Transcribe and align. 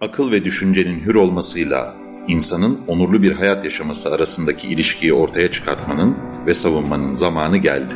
akıl 0.00 0.32
ve 0.32 0.44
düşüncenin 0.44 1.00
hür 1.00 1.14
olmasıyla 1.14 1.96
insanın 2.28 2.80
onurlu 2.86 3.22
bir 3.22 3.32
hayat 3.32 3.64
yaşaması 3.64 4.14
arasındaki 4.14 4.68
ilişkiyi 4.68 5.12
ortaya 5.12 5.50
çıkartmanın 5.50 6.16
ve 6.46 6.54
savunmanın 6.54 7.12
zamanı 7.12 7.56
geldi. 7.56 7.94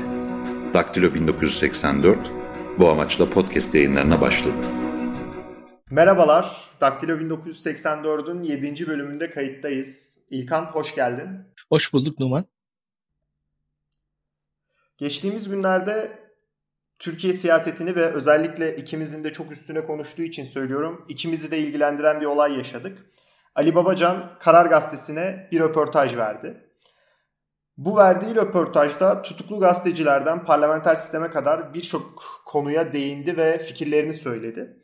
Daktilo 0.75 1.15
1984 1.15 2.19
bu 2.79 2.89
amaçla 2.89 3.31
podcast 3.31 3.75
yayınlarına 3.75 4.21
başladı. 4.21 4.57
Merhabalar, 5.91 6.71
Daktilo 6.81 7.13
1984'ün 7.13 8.43
7. 8.43 8.87
bölümünde 8.87 9.31
kayıttayız. 9.31 10.19
İlkan 10.31 10.65
hoş 10.65 10.95
geldin. 10.95 11.29
Hoş 11.69 11.93
bulduk 11.93 12.19
Numan. 12.19 12.45
Geçtiğimiz 14.99 15.49
günlerde 15.49 16.24
Türkiye 17.05 17.33
siyasetini 17.33 17.97
ve 17.97 18.07
özellikle 18.07 18.77
ikimizin 18.77 19.25
de 19.25 19.33
çok 19.33 19.53
üstüne 19.53 19.85
konuştuğu 19.85 20.23
için 20.23 20.45
söylüyorum. 20.45 21.07
İkimizi 21.09 21.51
de 21.51 21.59
ilgilendiren 21.59 22.21
bir 22.21 22.27
olay 22.27 22.57
yaşadık. 22.57 22.99
Ali 23.55 23.75
Babacan 23.75 24.39
Karar 24.41 24.67
Gazetesi'ne 24.67 25.49
bir 25.53 25.61
röportaj 25.61 26.17
verdi. 26.17 26.57
Bu 27.77 27.97
verdiği 27.97 28.35
röportajda 28.35 29.23
tutuklu 29.23 29.61
gazetecilerden 29.61 30.45
parlamenter 30.45 30.95
sisteme 30.95 31.31
kadar 31.31 31.75
birçok 31.75 32.23
konuya 32.47 32.93
değindi 32.93 33.37
ve 33.37 33.59
fikirlerini 33.59 34.13
söyledi. 34.13 34.83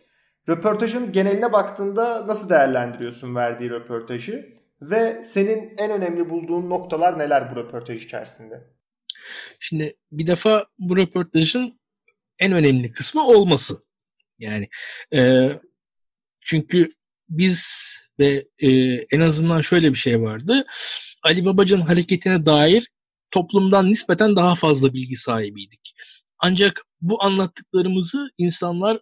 Röportajın 0.49 1.13
geneline 1.13 1.53
baktığında 1.53 2.27
nasıl 2.27 2.51
değerlendiriyorsun 2.51 3.35
verdiği 3.35 3.71
röportajı 3.71 4.57
ve 4.83 5.23
senin 5.23 5.75
en 5.79 5.91
önemli 5.91 6.31
bulduğun 6.31 6.71
noktalar 6.71 7.19
neler 7.19 7.53
bu 7.53 7.57
röportaj 7.57 8.05
içerisinde? 8.05 8.65
Şimdi 9.61 9.97
bir 10.13 10.27
defa 10.27 10.67
bu 10.79 10.97
röportajın 10.97 11.80
en 12.41 12.53
önemli 12.53 12.93
kısmı 12.93 13.27
olması. 13.27 13.85
Yani 14.39 14.69
e, 15.15 15.51
çünkü 16.41 16.95
biz 17.29 17.67
ve 18.19 18.49
e, 18.59 18.69
en 18.95 19.21
azından 19.21 19.61
şöyle 19.61 19.91
bir 19.91 19.99
şey 19.99 20.21
vardı. 20.21 20.65
Ali 21.23 21.45
Babacan 21.45 21.81
hareketine 21.81 22.47
dair 22.47 22.89
toplumdan 23.31 23.91
nispeten 23.91 24.37
daha 24.37 24.55
fazla 24.55 24.95
bilgi 24.95 25.17
sahibiydik. 25.17 25.95
Ancak 26.39 26.83
bu 27.01 27.23
anlattıklarımızı 27.23 28.31
insanlar 28.39 29.01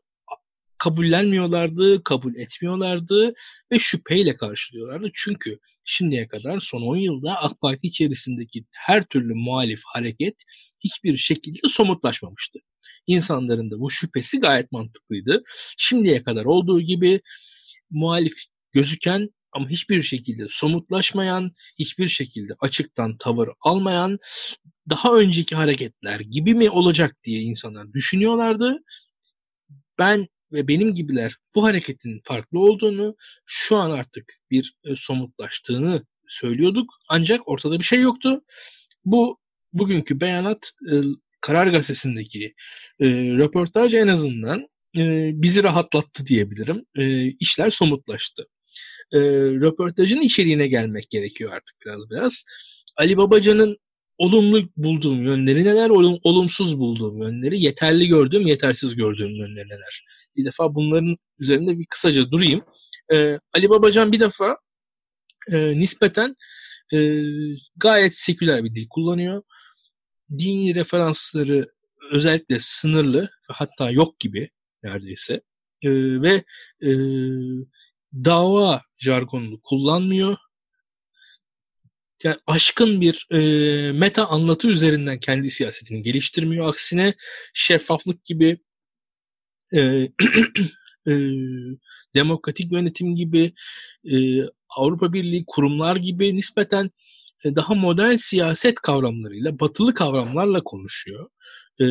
kabullenmiyorlardı, 0.79 2.05
kabul 2.05 2.35
etmiyorlardı 2.35 3.35
ve 3.73 3.79
şüpheyle 3.79 4.37
karşılıyorlardı. 4.37 5.11
Çünkü 5.15 5.59
şimdiye 5.85 6.29
kadar 6.29 6.61
son 6.61 6.83
10 6.83 6.97
yılda 6.97 7.43
AK 7.43 7.61
Parti 7.61 7.87
içerisindeki 7.87 8.65
her 8.73 9.05
türlü 9.05 9.35
muhalif 9.35 9.81
hareket 9.87 10.37
hiçbir 10.81 11.17
şekilde 11.17 11.69
somutlaşmamıştı 11.69 12.59
insanların 13.09 13.71
da 13.71 13.81
bu 13.81 13.91
şüphesi 13.91 14.41
gayet 14.41 14.73
mantıklıydı. 14.73 15.43
Şimdiye 15.79 16.23
kadar 16.23 16.45
olduğu 16.45 16.81
gibi 16.81 17.21
muhalif 17.91 18.35
gözüken 18.73 19.29
ama 19.53 19.69
hiçbir 19.69 20.03
şekilde 20.03 20.47
somutlaşmayan, 20.51 21.53
hiçbir 21.79 22.09
şekilde 22.09 22.55
açıktan 22.61 23.17
tavır 23.19 23.49
almayan 23.61 24.19
daha 24.91 25.17
önceki 25.17 25.57
hareketler 25.57 26.21
gibi 26.21 26.55
mi 26.55 26.71
olacak 26.71 27.17
diye 27.25 27.41
insanlar 27.41 27.93
düşünüyorlardı. 27.93 28.79
Ben 29.99 30.29
ve 30.53 30.69
benim 30.69 30.95
gibiler 30.95 31.37
bu 31.55 31.65
hareketin 31.65 32.21
farklı 32.25 32.59
olduğunu, 32.59 33.17
şu 33.47 33.77
an 33.77 33.91
artık 33.91 34.35
bir 34.51 34.75
e, 34.85 34.97
somutlaştığını 34.97 36.05
söylüyorduk. 36.29 36.95
Ancak 37.09 37.49
ortada 37.49 37.79
bir 37.79 37.85
şey 37.85 38.01
yoktu. 38.01 38.45
Bu 39.05 39.39
bugünkü 39.73 40.21
beyanat 40.21 40.73
e, 40.93 40.95
Karar 41.41 41.67
Gazetesi'ndeki 41.67 42.55
e, 43.01 43.07
röportaj 43.11 43.95
en 43.95 44.09
azından 44.09 44.61
e, 44.97 45.31
bizi 45.35 45.63
rahatlattı 45.63 46.27
diyebilirim. 46.27 46.85
E, 46.97 47.27
işler 47.27 47.71
somutlaştı. 47.71 48.47
E, 49.13 49.19
röportajın 49.61 50.21
içeriğine 50.21 50.69
gelmek 50.69 51.11
gerekiyor 51.11 51.53
artık 51.53 51.77
biraz 51.87 52.11
biraz. 52.11 52.45
Ali 52.97 53.17
Babacan'ın 53.17 53.77
olumlu 54.19 54.69
bulduğum 54.77 55.23
yönleri 55.23 55.65
neler, 55.65 55.91
olum, 55.91 56.19
olumsuz 56.23 56.79
bulduğum 56.79 57.23
yönleri, 57.23 57.61
yeterli 57.63 58.07
gördüğüm, 58.07 58.47
yetersiz 58.47 58.95
gördüğüm 58.97 59.31
yönleri 59.31 59.69
neler. 59.69 60.05
Bir 60.37 60.45
defa 60.45 60.75
bunların 60.75 61.17
üzerinde 61.39 61.79
bir 61.79 61.87
kısaca 61.87 62.31
durayım. 62.31 62.65
Ee, 63.13 63.39
Ali 63.55 63.71
Babacan 63.71 64.13
bir 64.13 64.21
defa 64.21 64.57
e, 65.53 65.79
nispeten 65.79 66.37
e, 66.95 66.99
gayet 67.77 68.15
seküler 68.15 68.65
bir 68.65 68.75
dil 68.75 68.87
kullanıyor 68.91 69.43
dini 70.31 70.75
referansları 70.75 71.73
özellikle 72.11 72.59
sınırlı 72.61 73.31
hatta 73.49 73.91
yok 73.91 74.21
gibi 74.21 74.51
neredeyse 74.83 75.35
e, 75.83 75.91
ve 76.23 76.45
e, 76.83 76.91
dava 78.15 78.83
jargonunu 78.99 79.61
kullanmıyor. 79.63 80.37
Yani 82.25 82.37
aşkın 82.47 83.01
bir 83.01 83.27
e, 83.31 83.93
meta 83.93 84.27
anlatı 84.27 84.69
üzerinden 84.69 85.21
kendi 85.21 85.51
siyasetini 85.51 86.03
geliştirmiyor. 86.03 86.69
Aksine 86.69 87.15
şeffaflık 87.55 88.25
gibi 88.25 88.59
e, 89.75 89.81
e, 91.09 91.13
demokratik 92.15 92.73
yönetim 92.73 93.17
gibi 93.17 93.55
e, 94.05 94.17
Avrupa 94.77 95.13
Birliği 95.13 95.45
kurumlar 95.47 95.97
gibi 95.97 96.37
nispeten 96.37 96.91
daha 97.45 97.75
modern 97.75 98.15
siyaset 98.17 98.75
kavramlarıyla, 98.75 99.61
batılı 99.61 99.95
kavramlarla 99.95 100.65
konuşuyor. 100.65 101.31
E, 101.81 101.85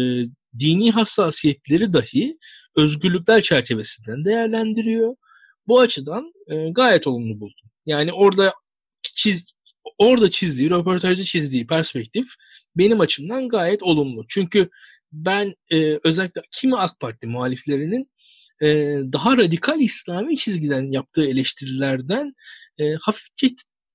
dini 0.60 0.92
hassasiyetleri 0.92 1.94
dahi 1.94 2.38
özgürlükler 2.76 3.42
çerçevesinden 3.42 4.26
değerlendiriyor. 4.26 5.16
Bu 5.68 5.80
açıdan 5.80 6.34
e, 6.48 6.70
gayet 6.70 7.08
olumlu 7.08 7.40
buldum. 7.40 7.70
Yani 7.86 8.14
orada 8.14 8.54
çiz, 9.02 9.46
orada 9.98 10.32
çizdiği, 10.32 10.70
röportajda 10.70 11.24
çizdiği 11.24 11.68
perspektif 11.68 12.28
benim 12.78 13.00
açımdan 13.00 13.50
gayet 13.50 13.84
olumlu. 13.84 14.26
Çünkü 14.30 14.70
ben 15.12 15.56
e, 15.72 16.00
özellikle 16.04 16.42
kimi 16.52 16.78
AK 16.78 17.00
Parti 17.00 17.28
muhaliflerinin 17.28 18.12
e, 18.62 18.68
daha 19.14 19.38
radikal 19.38 19.80
İslami 19.82 20.38
çizgiden 20.38 20.92
yaptığı 20.92 21.26
eleştirilerden 21.26 22.34
e, 22.78 22.94
hafifçe 23.02 23.48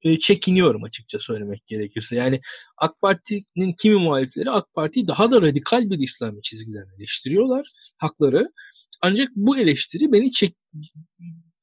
e, 0.02 0.18
çekiniyorum 0.18 0.84
açıkça 0.84 1.18
söylemek 1.18 1.66
gerekirse. 1.66 2.16
Yani 2.16 2.40
AK 2.76 3.00
Parti'nin 3.00 3.72
kimi 3.72 3.96
muhalifleri 3.96 4.50
AK 4.50 4.74
Parti'yi 4.74 5.08
daha 5.08 5.30
da 5.30 5.42
radikal 5.42 5.90
bir 5.90 5.98
İslami 5.98 6.42
çizgiden 6.42 6.86
eleştiriyorlar. 6.98 7.72
Hakları. 7.96 8.48
Ancak 9.02 9.28
bu 9.36 9.58
eleştiri 9.58 10.12
beni 10.12 10.32
çek 10.32 10.56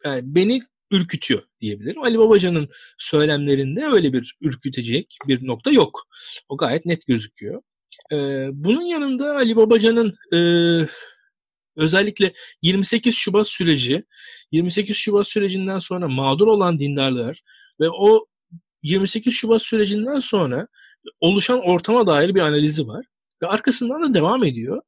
yani 0.06 0.22
beni 0.24 0.62
ürkütüyor 0.92 1.44
diyebilirim. 1.62 2.04
Ali 2.04 2.20
Babacan'ın 2.20 2.70
söylemlerinde 2.98 3.86
öyle 3.86 4.14
bir 4.14 4.38
ürkütecek 4.42 5.18
bir 5.28 5.48
nokta 5.48 5.72
yok. 5.72 6.08
O 6.50 6.58
gayet 6.58 6.86
net 6.86 7.06
gözüküyor. 7.06 7.62
Ee, 8.12 8.48
bunun 8.54 8.82
yanında 8.82 9.36
Ali 9.36 9.56
Babacan'ın 9.56 10.16
e, 10.34 10.40
özellikle 11.76 12.34
28 12.62 13.16
Şubat 13.16 13.48
süreci, 13.48 14.04
28 14.52 14.98
Şubat 14.98 15.28
sürecinden 15.28 15.80
sonra 15.80 16.08
mağdur 16.08 16.48
olan 16.48 16.80
dindarlar 16.80 17.44
ve 17.80 17.90
o 17.90 18.26
28 18.84 19.34
Şubat 19.34 19.62
sürecinden 19.62 20.20
sonra 20.20 20.68
oluşan 21.20 21.60
ortama 21.60 22.08
dair 22.08 22.36
bir 22.36 22.40
analizi 22.40 22.88
var. 22.88 23.06
Ve 23.42 23.48
arkasından 23.48 24.10
da 24.10 24.14
devam 24.14 24.44
ediyor. 24.44 24.82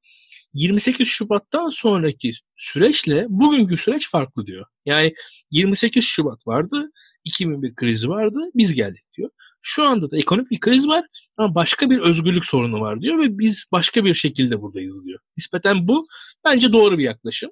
28 0.53 1.07
Şubat'tan 1.07 1.69
sonraki 1.69 2.31
süreçle 2.57 3.25
bugünkü 3.29 3.77
süreç 3.77 4.09
farklı 4.09 4.45
diyor. 4.45 4.65
Yani 4.85 5.13
28 5.51 6.05
Şubat 6.05 6.47
vardı, 6.47 6.91
2001 7.23 7.75
krizi 7.75 8.09
vardı, 8.09 8.39
biz 8.55 8.73
geldik 8.73 9.03
diyor. 9.17 9.29
Şu 9.61 9.83
anda 9.83 10.11
da 10.11 10.17
ekonomik 10.17 10.51
bir 10.51 10.59
kriz 10.59 10.87
var 10.87 11.05
ama 11.37 11.55
başka 11.55 11.89
bir 11.89 11.99
özgürlük 11.99 12.45
sorunu 12.45 12.81
var 12.81 13.01
diyor 13.01 13.19
ve 13.19 13.39
biz 13.39 13.65
başka 13.71 14.05
bir 14.05 14.13
şekilde 14.13 14.61
buradayız 14.61 15.05
diyor. 15.05 15.19
Nispeten 15.37 15.87
bu 15.87 16.05
bence 16.45 16.73
doğru 16.73 16.97
bir 16.97 17.03
yaklaşım. 17.03 17.51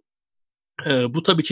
E, 0.85 1.13
bu 1.13 1.23
tabii 1.23 1.43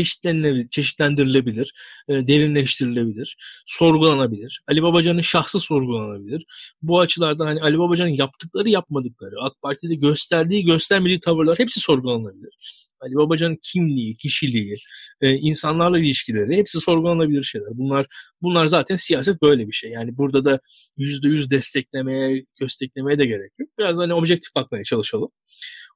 çeşitlendirilebilir, 0.71 1.73
e, 2.09 2.27
derinleştirilebilir, 2.27 3.37
sorgulanabilir. 3.65 4.61
Ali 4.67 4.83
Babacan'ın 4.83 5.21
şahsı 5.21 5.59
sorgulanabilir. 5.59 6.45
Bu 6.81 6.99
açılardan 6.99 7.45
hani 7.45 7.61
Ali 7.61 7.79
Babacan'ın 7.79 8.09
yaptıkları 8.09 8.69
yapmadıkları, 8.69 9.35
AK 9.41 9.61
Parti'de 9.61 9.95
gösterdiği 9.95 10.65
göstermediği 10.65 11.19
tavırlar 11.19 11.59
hepsi 11.59 11.79
sorgulanabilir. 11.79 12.87
Ali 13.01 13.15
Babacan'ın 13.15 13.59
kimliği, 13.63 14.17
kişiliği, 14.17 14.75
e, 15.21 15.31
insanlarla 15.33 15.99
ilişkileri 15.99 16.57
hepsi 16.57 16.81
sorgulanabilir 16.81 17.43
şeyler. 17.43 17.69
Bunlar 17.73 18.05
bunlar 18.41 18.67
zaten 18.67 18.95
siyaset 18.95 19.41
böyle 19.41 19.67
bir 19.67 19.71
şey. 19.71 19.91
Yani 19.91 20.17
burada 20.17 20.45
da 20.45 20.59
yüzde 20.97 21.27
yüz 21.27 21.49
desteklemeye, 21.49 22.45
gösteklemeye 22.59 23.19
de 23.19 23.25
gerek 23.25 23.51
yok. 23.59 23.69
Biraz 23.79 23.97
hani 23.97 24.13
objektif 24.13 24.55
bakmaya 24.55 24.83
çalışalım. 24.83 25.29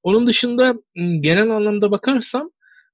Onun 0.03 0.27
dışında 0.27 0.75
genel 1.21 1.49
anlamda 1.49 1.91
bakarsam 1.91 2.51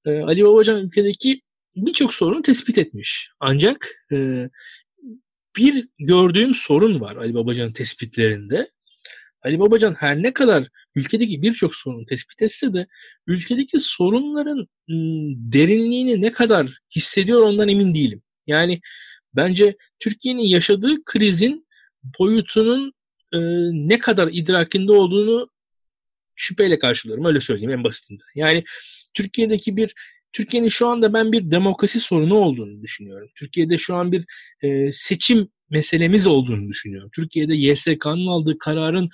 e, 0.07 0.21
Ali 0.21 0.45
Babacan 0.45 0.85
ülkedeki 0.85 1.41
birçok 1.75 2.13
sorunu 2.13 2.41
tespit 2.41 2.77
etmiş. 2.77 3.29
Ancak 3.39 3.95
e, 4.11 4.49
bir 5.57 5.87
gördüğüm 5.99 6.55
sorun 6.55 7.01
var 7.01 7.15
Ali 7.15 7.33
Babacan'ın 7.33 7.73
tespitlerinde. 7.73 8.71
Ali 9.43 9.59
Babacan 9.59 9.93
her 9.93 10.23
ne 10.23 10.33
kadar 10.33 10.67
ülkedeki 10.95 11.41
birçok 11.41 11.75
sorunu 11.75 12.05
tespit 12.05 12.41
etse 12.41 12.73
de 12.73 12.87
ülkedeki 13.27 13.79
sorunların 13.79 14.57
ıı, 14.57 15.33
derinliğini 15.53 16.21
ne 16.21 16.31
kadar 16.31 16.79
hissediyor 16.95 17.41
ondan 17.41 17.69
emin 17.69 17.93
değilim. 17.93 18.21
Yani 18.47 18.81
bence 19.35 19.77
Türkiye'nin 19.99 20.47
yaşadığı 20.47 21.03
krizin 21.05 21.67
boyutunun 22.19 22.93
e, 23.33 23.39
ne 23.71 23.99
kadar 23.99 24.29
idrakinde 24.31 24.91
olduğunu 24.91 25.49
şüpheyle 26.35 26.79
karşılıyorum. 26.79 27.25
Öyle 27.25 27.41
söyleyeyim 27.41 27.71
en 27.71 27.83
basitinde. 27.83 28.23
Yani 28.35 28.63
Türkiye'deki 29.17 29.75
bir 29.77 29.93
Türkiye'nin 30.33 30.67
şu 30.67 30.87
anda 30.87 31.13
ben 31.13 31.31
bir 31.31 31.51
demokrasi 31.51 31.99
sorunu 31.99 32.35
olduğunu 32.35 32.81
düşünüyorum. 32.81 33.29
Türkiye'de 33.35 33.77
şu 33.77 33.95
an 33.95 34.11
bir 34.11 34.25
e, 34.61 34.91
seçim 34.91 35.49
meselemiz 35.69 36.27
olduğunu 36.27 36.69
düşünüyorum. 36.69 37.09
Türkiye'de 37.15 37.55
YSK'nın 37.55 38.27
aldığı 38.27 38.57
kararın 38.57 39.09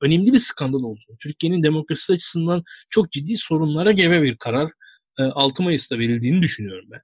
önemli 0.00 0.32
bir 0.32 0.38
skandal 0.38 0.78
olduğunu, 0.78 1.16
Türkiye'nin 1.20 1.62
demokrasi 1.62 2.12
açısından 2.12 2.64
çok 2.90 3.12
ciddi 3.12 3.36
sorunlara 3.36 3.92
gebe 3.92 4.22
bir 4.22 4.36
karar 4.36 4.70
e, 5.18 5.22
6 5.22 5.62
Mayıs'ta 5.62 5.98
verildiğini 5.98 6.42
düşünüyorum 6.42 6.88
ben. 6.90 7.00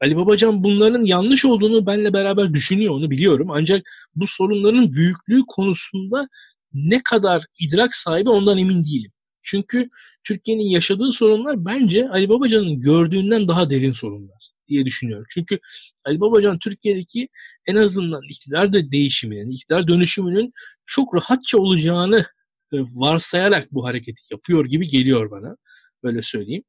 Ali 0.00 0.16
Babacan 0.16 0.64
bunların 0.64 1.04
yanlış 1.04 1.44
olduğunu 1.44 1.86
benle 1.86 2.12
beraber 2.12 2.54
düşünüyor 2.54 2.94
onu 2.94 3.10
biliyorum. 3.10 3.50
Ancak 3.50 3.82
bu 4.14 4.26
sorunların 4.26 4.92
büyüklüğü 4.92 5.42
konusunda 5.48 6.28
ne 6.72 7.02
kadar 7.02 7.44
idrak 7.58 7.96
sahibi 7.96 8.28
ondan 8.28 8.58
emin 8.58 8.84
değilim. 8.84 9.10
Çünkü 9.44 9.90
Türkiye'nin 10.24 10.70
yaşadığı 10.70 11.12
sorunlar 11.12 11.64
bence 11.64 12.08
Ali 12.08 12.28
Babacan'ın 12.28 12.80
gördüğünden 12.80 13.48
daha 13.48 13.70
derin 13.70 13.92
sorunlar 13.92 14.50
diye 14.68 14.84
düşünüyorum. 14.84 15.26
Çünkü 15.30 15.58
Ali 16.04 16.20
Babacan 16.20 16.58
Türkiye'deki 16.58 17.28
en 17.66 17.76
azından 17.76 18.22
iktidar 18.30 18.72
da 18.72 18.92
değişiminin, 18.92 19.50
iktidar 19.50 19.88
dönüşümünün 19.88 20.52
çok 20.86 21.14
rahatça 21.14 21.58
olacağını 21.58 22.26
e, 22.72 22.76
varsayarak 22.80 23.72
bu 23.72 23.84
hareketi 23.84 24.22
yapıyor 24.30 24.64
gibi 24.64 24.88
geliyor 24.88 25.30
bana. 25.30 25.56
Öyle 26.02 26.22
söyleyeyim. 26.22 26.64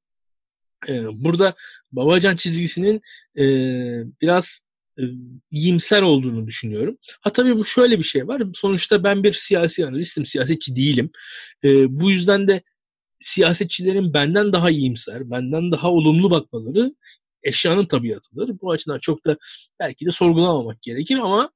E, 0.88 1.06
burada 1.24 1.56
Babacan 1.92 2.36
çizgisinin 2.36 3.02
e, 3.38 3.44
biraz 4.22 4.65
iyimser 5.52 6.02
olduğunu 6.02 6.48
düşünüyorum. 6.48 6.98
Ha 7.22 7.34
tabii 7.34 7.58
bu 7.58 7.66
şöyle 7.66 8.00
bir 8.00 8.04
şey 8.04 8.28
var. 8.28 8.42
Sonuçta 8.54 9.04
ben 9.04 9.24
bir 9.24 9.34
siyasi 9.34 9.86
analistim, 9.86 10.26
siyasetçi 10.26 10.76
değilim. 10.76 11.10
bu 11.90 12.12
yüzden 12.12 12.48
de 12.48 12.62
siyasetçilerin 13.22 14.14
benden 14.14 14.54
daha 14.54 14.70
iyimser, 14.70 15.32
benden 15.32 15.72
daha 15.72 15.92
olumlu 15.92 16.32
bakmaları 16.32 16.96
eşyanın 17.44 17.86
tabiatıdır. 17.86 18.60
Bu 18.62 18.72
açıdan 18.72 19.00
çok 19.00 19.26
da 19.26 19.38
belki 19.80 20.06
de 20.06 20.12
sorgulamamak 20.12 20.82
gerekir 20.82 21.18
ama 21.18 21.52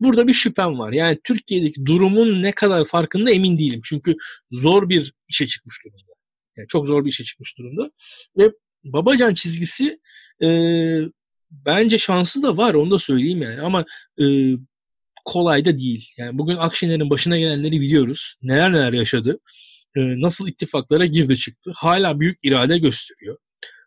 burada 0.00 0.26
bir 0.26 0.34
şüphem 0.34 0.78
var. 0.78 0.92
Yani 0.92 1.18
Türkiye'deki 1.24 1.86
durumun 1.86 2.42
ne 2.42 2.52
kadar 2.52 2.86
farkında 2.86 3.30
emin 3.30 3.58
değilim. 3.58 3.80
Çünkü 3.84 4.16
zor 4.50 4.88
bir 4.88 5.12
işe 5.28 5.46
çıkmış 5.46 5.84
durumda. 5.84 6.12
Yani 6.56 6.68
çok 6.68 6.86
zor 6.86 7.04
bir 7.04 7.10
işe 7.10 7.24
çıkmış 7.24 7.58
durumda. 7.58 7.90
Ve 8.38 8.52
Babacan 8.84 9.34
çizgisi 9.34 10.00
e, 10.42 10.48
bence 11.50 11.98
şansı 11.98 12.42
da 12.42 12.56
var 12.56 12.74
onu 12.74 12.90
da 12.90 12.98
söyleyeyim 12.98 13.42
yani 13.42 13.60
ama 13.60 13.84
e, 14.20 14.24
kolay 15.24 15.64
da 15.64 15.78
değil. 15.78 16.12
Yani 16.16 16.38
bugün 16.38 16.56
Akşener'in 16.56 17.10
başına 17.10 17.38
gelenleri 17.38 17.80
biliyoruz. 17.80 18.34
Neler 18.42 18.72
neler 18.72 18.92
yaşadı. 18.92 19.38
E, 19.96 20.00
nasıl 20.20 20.48
ittifaklara 20.48 21.06
girdi 21.06 21.36
çıktı. 21.36 21.72
Hala 21.74 22.20
büyük 22.20 22.38
irade 22.42 22.78
gösteriyor. 22.78 23.36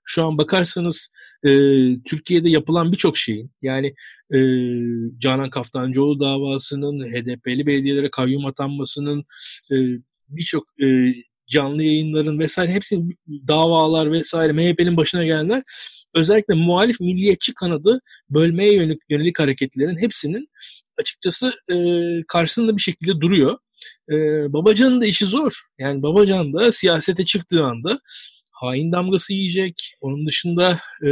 Şu 0.04 0.26
an 0.26 0.38
bakarsanız 0.38 1.10
e, 1.44 1.50
Türkiye'de 2.04 2.50
yapılan 2.50 2.92
birçok 2.92 3.18
şeyin 3.18 3.52
yani 3.62 3.94
e, 4.34 4.40
Canan 5.18 5.50
Kaftancıoğlu 5.50 6.20
davasının, 6.20 7.00
HDP'li 7.00 7.66
belediyelere 7.66 8.12
kayyum 8.12 8.46
atanmasının 8.46 9.26
e, 9.72 9.76
birçok 10.30 10.64
e, 10.84 11.14
canlı 11.52 11.84
yayınların 11.84 12.40
vesaire 12.40 12.72
hepsinin 12.72 13.18
davalar 13.28 14.12
vesaire 14.12 14.54
MHP'nin 14.54 14.98
başına 14.98 15.26
gelenler 15.26 15.64
özellikle 16.16 16.54
muhalif 16.54 17.00
milliyetçi 17.00 17.54
kanadı 17.54 18.02
bölmeye 18.30 18.74
yönelik, 18.76 19.02
yönelik 19.10 19.40
hareketlerin 19.40 20.02
hepsinin 20.02 20.48
açıkçası 20.98 21.54
e, 21.72 21.76
karşısında 22.28 22.78
bir 22.78 22.82
şekilde 22.82 23.22
duruyor. 23.22 23.58
E, 24.12 24.16
Babacan'ın 24.54 25.02
da 25.02 25.06
işi 25.06 25.26
zor. 25.26 25.54
Yani 25.80 26.04
Babacan 26.04 26.54
da 26.54 26.72
siyasete 26.72 27.26
çıktığı 27.26 27.64
anda 27.64 28.00
hain 28.52 28.92
damgası 28.92 29.34
yiyecek. 29.34 29.96
Onun 30.02 30.28
dışında 30.28 30.80
e, 31.04 31.10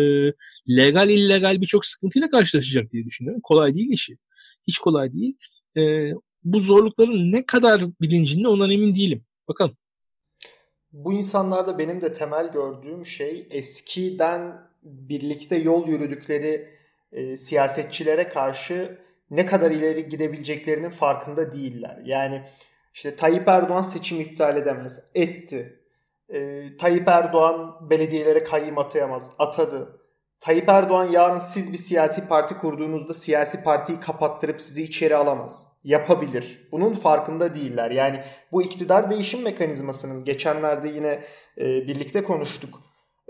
legal 0.77 1.09
illegal 1.09 1.61
birçok 1.61 1.85
sıkıntıyla 1.85 2.29
karşılaşacak 2.29 2.91
diye 2.91 3.05
düşünüyorum. 3.05 3.41
Kolay 3.43 3.75
değil 3.75 3.89
işi. 3.91 4.17
Hiç 4.67 4.77
kolay 4.77 5.13
değil. 5.13 5.37
E, 5.77 6.11
bu 6.43 6.59
zorlukların 6.61 7.31
ne 7.31 7.45
kadar 7.45 7.81
bilincinde 8.01 8.47
ondan 8.47 8.71
emin 8.71 8.95
değilim. 8.95 9.25
Bakalım. 9.47 9.77
Bu 10.93 11.13
insanlarda 11.13 11.77
benim 11.77 12.01
de 12.01 12.13
temel 12.13 12.51
gördüğüm 12.51 13.05
şey 13.05 13.47
eskiden 13.51 14.69
birlikte 14.83 15.55
yol 15.55 15.87
yürüdükleri 15.87 16.69
e, 17.11 17.37
siyasetçilere 17.37 18.29
karşı 18.29 18.99
ne 19.31 19.45
kadar 19.45 19.71
ileri 19.71 20.09
gidebileceklerinin 20.09 20.89
farkında 20.89 21.51
değiller. 21.51 22.01
Yani 22.05 22.43
işte 22.93 23.15
Tayyip 23.15 23.47
Erdoğan 23.47 23.81
seçim 23.81 24.21
iptal 24.21 24.57
edemez. 24.57 25.09
Etti. 25.15 25.79
E, 26.29 26.67
Tayyip 26.77 27.07
Erdoğan 27.07 27.89
belediyelere 27.89 28.43
kayyım 28.43 28.77
atayamaz. 28.77 29.31
Atadı. 29.39 30.01
Tayyip 30.39 30.69
Erdoğan 30.69 31.05
yarın 31.05 31.39
siz 31.39 31.73
bir 31.73 31.77
siyasi 31.77 32.27
parti 32.27 32.57
kurduğunuzda 32.57 33.13
siyasi 33.13 33.63
partiyi 33.63 33.99
kapattırıp 33.99 34.61
sizi 34.61 34.83
içeri 34.83 35.15
alamaz. 35.15 35.68
Yapabilir. 35.83 36.67
Bunun 36.71 36.93
farkında 36.93 37.53
değiller. 37.53 37.91
Yani 37.91 38.23
bu 38.51 38.63
iktidar 38.63 39.09
değişim 39.09 39.41
mekanizmasının 39.43 40.25
geçenlerde 40.25 40.89
yine 40.89 41.23
e, 41.57 41.63
birlikte 41.87 42.23
konuştuk. 42.23 42.81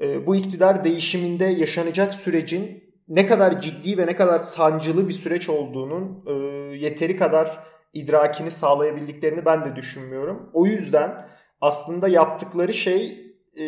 E, 0.01 0.27
bu 0.27 0.35
iktidar 0.35 0.83
değişiminde 0.83 1.45
yaşanacak 1.45 2.13
sürecin 2.13 2.83
ne 3.07 3.27
kadar 3.27 3.61
ciddi 3.61 3.97
ve 3.97 4.07
ne 4.07 4.15
kadar 4.15 4.39
sancılı 4.39 5.07
bir 5.07 5.13
süreç 5.13 5.49
olduğunun 5.49 6.23
e, 6.27 6.33
yeteri 6.77 7.17
kadar 7.17 7.63
idrakini 7.93 8.51
sağlayabildiklerini 8.51 9.45
ben 9.45 9.65
de 9.65 9.75
düşünmüyorum. 9.75 10.49
O 10.53 10.65
yüzden 10.65 11.29
aslında 11.61 12.07
yaptıkları 12.07 12.73
şey 12.73 13.25
e, 13.59 13.65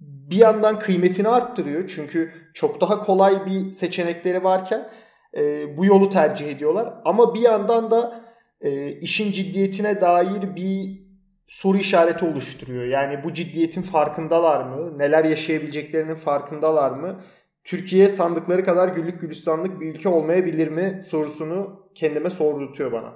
bir 0.00 0.36
yandan 0.36 0.78
kıymetini 0.78 1.28
arttırıyor. 1.28 1.88
Çünkü 1.88 2.32
çok 2.54 2.80
daha 2.80 3.00
kolay 3.00 3.46
bir 3.46 3.72
seçenekleri 3.72 4.44
varken 4.44 4.90
e, 5.36 5.76
bu 5.76 5.84
yolu 5.84 6.10
tercih 6.10 6.48
ediyorlar. 6.48 6.94
Ama 7.04 7.34
bir 7.34 7.40
yandan 7.40 7.90
da 7.90 8.24
e, 8.60 8.92
işin 8.92 9.32
ciddiyetine 9.32 10.00
dair 10.00 10.56
bir 10.56 11.00
soru 11.46 11.78
işareti 11.78 12.24
oluşturuyor. 12.24 12.84
Yani 12.84 13.24
bu 13.24 13.34
ciddiyetin 13.34 13.82
farkındalar 13.82 14.64
mı? 14.64 14.98
Neler 14.98 15.24
yaşayabileceklerinin 15.24 16.14
farkındalar 16.14 16.90
mı? 16.90 17.20
Türkiye 17.64 18.08
sandıkları 18.08 18.64
kadar 18.64 18.88
güllük 18.88 19.20
gülistanlık 19.20 19.80
bir 19.80 19.94
ülke 19.94 20.08
olmayabilir 20.08 20.68
mi 20.68 21.02
sorusunu 21.04 21.90
kendime 21.94 22.30
sordurtuyor 22.30 22.92
bana. 22.92 23.14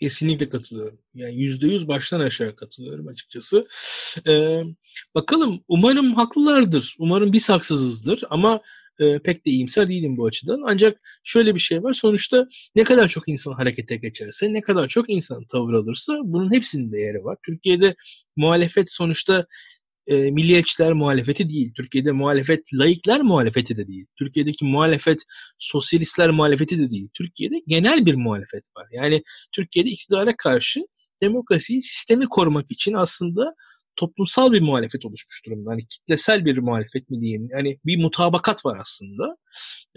Kesinlikle 0.00 0.48
katılıyorum. 0.48 0.98
Yani 1.14 1.34
yüzde 1.34 1.66
yüz 1.66 1.88
baştan 1.88 2.20
aşağı 2.20 2.56
katılıyorum 2.56 3.08
açıkçası. 3.08 3.68
Ee, 4.28 4.62
bakalım 5.14 5.60
umarım 5.68 6.14
haklılardır. 6.14 6.96
Umarım 6.98 7.32
biz 7.32 7.48
haksızızdır 7.48 8.22
ama 8.30 8.60
e, 9.00 9.18
pek 9.18 9.46
de 9.46 9.50
iyimser 9.50 9.88
değilim 9.88 10.16
bu 10.16 10.26
açıdan. 10.26 10.62
Ancak 10.66 11.00
şöyle 11.24 11.54
bir 11.54 11.60
şey 11.60 11.82
var. 11.82 11.92
Sonuçta 11.92 12.48
ne 12.76 12.84
kadar 12.84 13.08
çok 13.08 13.28
insan 13.28 13.52
harekete 13.52 13.96
geçerse, 13.96 14.52
ne 14.52 14.60
kadar 14.60 14.88
çok 14.88 15.10
insan 15.10 15.44
tavır 15.52 15.72
alırsa 15.74 16.14
bunun 16.24 16.52
hepsinin 16.52 16.92
değeri 16.92 17.24
var. 17.24 17.38
Türkiye'de 17.46 17.94
muhalefet 18.36 18.90
sonuçta 18.92 19.46
e, 20.06 20.30
milliyetçiler 20.30 20.92
muhalefeti 20.92 21.48
değil. 21.48 21.72
Türkiye'de 21.76 22.12
muhalefet 22.12 22.60
laikler 22.74 23.22
muhalefeti 23.22 23.76
de 23.76 23.88
değil. 23.88 24.06
Türkiye'deki 24.18 24.64
muhalefet 24.64 25.22
sosyalistler 25.58 26.30
muhalefeti 26.30 26.78
de 26.78 26.90
değil. 26.90 27.08
Türkiye'de 27.14 27.54
genel 27.66 28.06
bir 28.06 28.14
muhalefet 28.14 28.64
var. 28.76 28.86
Yani 28.92 29.22
Türkiye'de 29.52 29.90
iktidara 29.90 30.36
karşı 30.36 30.80
demokrasiyi, 31.22 31.82
sistemi 31.82 32.28
korumak 32.28 32.70
için 32.70 32.92
aslında 32.92 33.54
toplumsal 33.96 34.52
bir 34.52 34.60
muhalefet 34.60 35.04
oluşmuş 35.04 35.46
durumda. 35.46 35.70
Hani 35.70 35.86
kitlesel 35.86 36.44
bir 36.44 36.58
muhalefet 36.58 37.10
mi 37.10 37.20
diyeyim? 37.20 37.48
Yani 37.52 37.78
bir 37.84 38.02
mutabakat 38.02 38.64
var 38.64 38.78
aslında. 38.80 39.36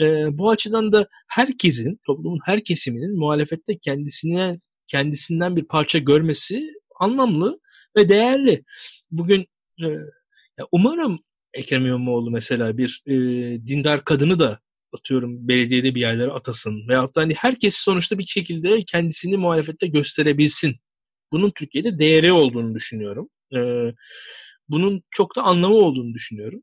Ee, 0.02 0.38
bu 0.38 0.50
açıdan 0.50 0.92
da 0.92 1.08
herkesin, 1.28 2.00
toplumun 2.06 2.40
her 2.46 2.64
kesiminin 2.64 3.20
muhalefette 3.20 3.78
kendisine 3.78 4.56
kendisinden 4.88 5.56
bir 5.56 5.66
parça 5.66 5.98
görmesi 5.98 6.74
anlamlı 7.00 7.60
ve 7.98 8.10
değerli. 8.10 8.64
Bugün 9.12 9.46
e, 9.82 9.88
umarım 10.72 11.20
Ekrem 11.54 11.86
İmamoğlu 11.86 12.32
mesela 12.32 12.78
bir 12.78 13.04
e, 13.06 13.14
dindar 13.68 14.06
kadını 14.06 14.40
da 14.40 14.60
atıyorum 14.94 15.48
belediyede 15.48 15.96
bir 15.96 16.02
yerlere 16.02 16.32
atasın. 16.32 16.88
Veyahut 16.88 17.16
da 17.16 17.22
hani 17.22 17.34
herkes 17.34 17.76
sonuçta 17.76 18.18
bir 18.18 18.26
şekilde 18.26 18.84
kendisini 18.84 19.38
muhalefette 19.38 19.88
gösterebilsin. 19.88 20.76
Bunun 21.32 21.52
Türkiye'de 21.52 22.00
değeri 22.00 22.32
olduğunu 22.32 22.76
düşünüyorum. 22.76 23.30
E, 23.56 23.60
bunun 24.70 25.04
çok 25.12 25.36
da 25.36 25.44
anlamı 25.44 25.76
olduğunu 25.76 26.14
düşünüyorum. 26.14 26.62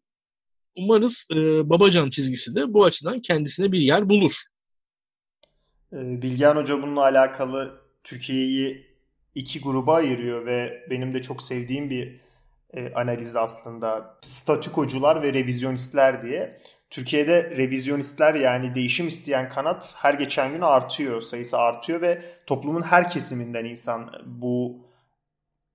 Umarız 0.77 1.27
e, 1.33 1.37
Babacan 1.71 2.11
çizgisi 2.11 2.55
de 2.55 2.75
bu 2.75 2.85
açıdan 2.85 3.21
kendisine 3.21 3.73
bir 3.73 3.81
yer 3.81 4.09
bulur. 4.09 4.33
E, 5.93 6.23
Bilgehan 6.23 6.57
Hoca 6.57 6.83
bununla 6.83 7.03
alakalı 7.03 7.81
Türkiye'yi 8.05 8.87
iki 9.35 9.61
gruba 9.61 9.95
ayırıyor 9.95 10.47
ve 10.47 10.87
benim 10.91 11.15
de 11.15 11.23
çok 11.23 11.43
sevdiğim 11.43 11.91
bir 11.91 12.21
e, 12.75 12.93
analiz 12.95 13.37
aslında. 13.37 14.19
Statükocular 14.21 15.23
ve 15.23 15.33
revizyonistler 15.33 16.23
diye. 16.23 16.61
Türkiye'de 16.91 17.57
revizyonistler 17.57 18.35
yani 18.35 18.75
değişim 18.75 19.09
isteyen 19.09 19.49
kanat 19.49 19.95
her 19.97 20.15
geçen 20.15 20.53
gün 20.53 20.61
artıyor, 20.61 21.21
sayısı 21.21 21.59
artıyor 21.59 22.01
ve 22.01 22.23
toplumun 22.47 22.83
her 22.83 23.11
kesiminden 23.11 23.65
insan 23.65 24.13
bu 24.27 24.84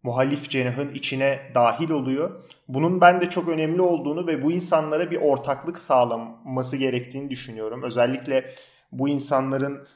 muhalif 0.03 0.49
cenahın 0.49 0.93
içine 0.93 1.39
dahil 1.55 1.89
oluyor. 1.89 2.43
Bunun 2.67 3.01
ben 3.01 3.21
de 3.21 3.29
çok 3.29 3.47
önemli 3.47 3.81
olduğunu 3.81 4.27
ve 4.27 4.43
bu 4.43 4.51
insanlara 4.51 5.11
bir 5.11 5.17
ortaklık 5.17 5.79
sağlaması 5.79 6.77
gerektiğini 6.77 7.29
düşünüyorum. 7.29 7.83
Özellikle 7.83 8.51
bu 8.91 9.09
insanların 9.09 9.87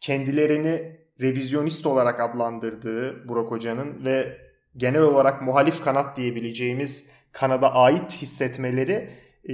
kendilerini 0.00 0.98
revizyonist 1.20 1.86
olarak 1.86 2.20
adlandırdığı 2.20 3.28
Burak 3.28 3.50
Hoca'nın 3.50 4.04
ve 4.04 4.38
genel 4.76 5.02
olarak 5.02 5.42
muhalif 5.42 5.84
kanat 5.84 6.16
diyebileceğimiz 6.16 7.10
kanada 7.32 7.74
ait 7.74 8.12
hissetmeleri 8.12 9.10
e, 9.48 9.52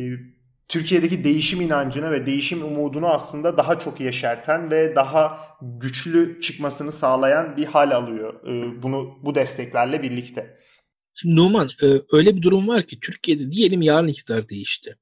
Türkiye'deki 0.69 1.25
değişim 1.25 1.61
inancını 1.61 2.11
ve 2.11 2.27
değişim 2.27 2.65
umudunu 2.65 3.07
aslında 3.07 3.57
daha 3.57 3.79
çok 3.79 4.01
yeşerten 4.01 4.71
ve 4.71 4.97
daha 4.97 5.41
güçlü 5.63 6.41
çıkmasını 6.41 6.93
sağlayan 6.93 7.57
bir 7.57 7.67
hal 7.67 7.91
alıyor. 7.91 8.47
E, 8.49 8.83
bunu 8.83 9.19
bu 9.23 9.35
desteklerle 9.35 10.03
birlikte. 10.03 10.59
Şimdi 11.15 11.37
Numan 11.37 11.69
e, 11.83 11.87
öyle 12.13 12.37
bir 12.37 12.43
durum 12.43 12.69
var 12.69 12.87
ki 12.87 13.01
Türkiye'de 13.01 13.51
diyelim 13.51 13.83
yarın 13.83 14.09
iktidar 14.09 14.49
değişti. 14.49 14.99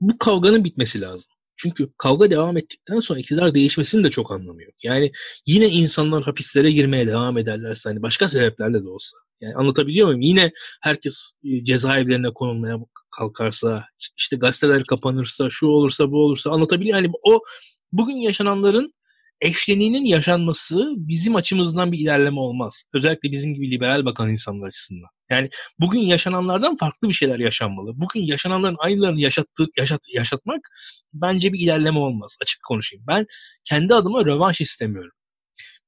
Bu 0.00 0.18
kavganın 0.18 0.64
bitmesi 0.64 1.00
lazım. 1.00 1.31
Çünkü 1.56 1.88
kavga 1.98 2.30
devam 2.30 2.56
ettikten 2.56 3.00
sonra 3.00 3.20
iktidar 3.20 3.54
değişmesinin 3.54 4.04
de 4.04 4.10
çok 4.10 4.32
anlamı 4.32 4.62
yok. 4.62 4.74
Yani 4.82 5.12
yine 5.46 5.68
insanlar 5.68 6.22
hapislere 6.22 6.70
girmeye 6.70 7.06
devam 7.06 7.38
ederlerse 7.38 7.90
hani 7.90 8.02
başka 8.02 8.28
sebeplerle 8.28 8.84
de 8.84 8.88
olsa. 8.88 9.16
Yani 9.40 9.54
anlatabiliyor 9.54 10.06
muyum? 10.06 10.20
Yine 10.20 10.52
herkes 10.82 11.32
e, 11.44 11.64
cezaevlerine 11.64 12.30
konulmaya 12.34 12.76
kalkarsa, 13.16 13.84
işte 14.16 14.36
gazeteler 14.36 14.84
kapanırsa, 14.84 15.50
şu 15.50 15.66
olursa, 15.66 16.10
bu 16.10 16.24
olursa 16.24 16.50
anlatabiliyor. 16.50 16.96
Yani 16.96 17.12
o 17.22 17.40
bugün 17.92 18.16
yaşananların 18.16 18.94
eşleniğinin 19.42 20.04
yaşanması 20.04 20.94
bizim 20.96 21.36
açımızdan 21.36 21.92
bir 21.92 21.98
ilerleme 21.98 22.40
olmaz. 22.40 22.84
Özellikle 22.94 23.32
bizim 23.32 23.54
gibi 23.54 23.70
liberal 23.70 24.04
bakan 24.04 24.30
insanlar 24.30 24.68
açısından. 24.68 25.08
Yani 25.30 25.50
bugün 25.80 26.00
yaşananlardan 26.00 26.76
farklı 26.76 27.08
bir 27.08 27.14
şeyler 27.14 27.38
yaşanmalı. 27.38 27.92
Bugün 27.94 28.26
yaşananların 28.26 28.76
aynılarını 28.78 29.20
yaşattı, 29.20 29.66
yaşat, 29.78 30.00
yaşatmak 30.14 30.60
bence 31.12 31.52
bir 31.52 31.60
ilerleme 31.60 31.98
olmaz. 31.98 32.36
Açık 32.42 32.62
konuşayım. 32.68 33.04
Ben 33.08 33.26
kendi 33.64 33.94
adıma 33.94 34.24
rövanş 34.24 34.60
istemiyorum. 34.60 35.12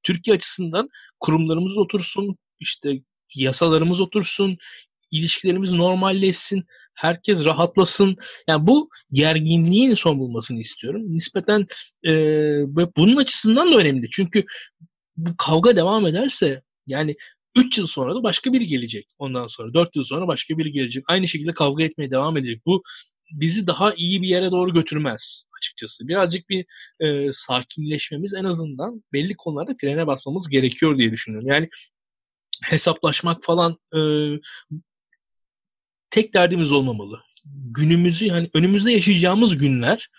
Türkiye 0.03 0.37
açısından 0.37 0.89
kurumlarımız 1.21 1.77
otursun, 1.79 2.37
işte 2.61 2.93
yasalarımız 3.35 4.01
otursun, 4.01 4.57
ilişkilerimiz 5.11 5.73
normalleşsin, 5.73 6.65
herkes 6.95 7.45
rahatlasın. 7.45 8.17
Yani 8.49 8.67
bu 8.67 8.91
gerginliğin 9.13 9.95
son 9.95 10.19
bulmasını 10.19 10.61
istiyorum. 10.61 11.03
Nispeten 11.07 11.67
e, 12.07 12.13
bunun 12.97 13.17
açısından 13.17 13.73
da 13.73 13.77
önemli. 13.77 14.11
Çünkü 14.11 14.45
bu 15.17 15.37
kavga 15.37 15.77
devam 15.77 16.07
ederse 16.07 16.63
yani 16.87 17.17
3 17.57 17.79
yıl 17.79 17.87
sonra 17.87 18.15
da 18.15 18.23
başka 18.23 18.53
biri 18.53 18.67
gelecek. 18.67 19.09
Ondan 19.19 19.47
sonra 19.47 19.75
4 19.75 19.97
yıl 19.97 20.05
sonra 20.05 20.27
başka 20.29 20.59
biri 20.59 20.73
gelecek. 20.73 21.05
Aynı 21.09 21.29
şekilde 21.29 21.53
kavga 21.53 21.85
etmeye 21.85 22.11
devam 22.11 22.37
edecek. 22.37 22.67
Bu 22.67 22.83
bizi 23.33 23.67
daha 23.67 23.95
iyi 23.95 24.23
bir 24.23 24.29
yere 24.29 24.51
doğru 24.51 24.73
götürmez 24.73 25.45
açıkçası. 25.59 26.09
Birazcık 26.09 26.49
bir 26.49 26.67
e, 27.01 27.33
sakinleşmemiz 27.33 28.35
en 28.35 28.45
azından 28.45 29.05
belli 29.13 29.35
konularda 29.35 29.75
frene 29.81 30.07
basmamız 30.07 30.49
gerekiyor 30.49 30.99
diye 30.99 31.13
düşünüyorum. 31.13 31.49
Yani 31.49 31.69
hesaplaşmak 32.63 33.45
falan 33.45 33.79
e, 33.97 34.01
tek 36.15 36.35
derdimiz 36.35 36.73
olmamalı. 36.73 37.21
Günümüzü 37.77 38.29
hani 38.29 38.51
önümüzde 38.55 38.93
yaşayacağımız 38.93 39.59
günler 39.59 40.11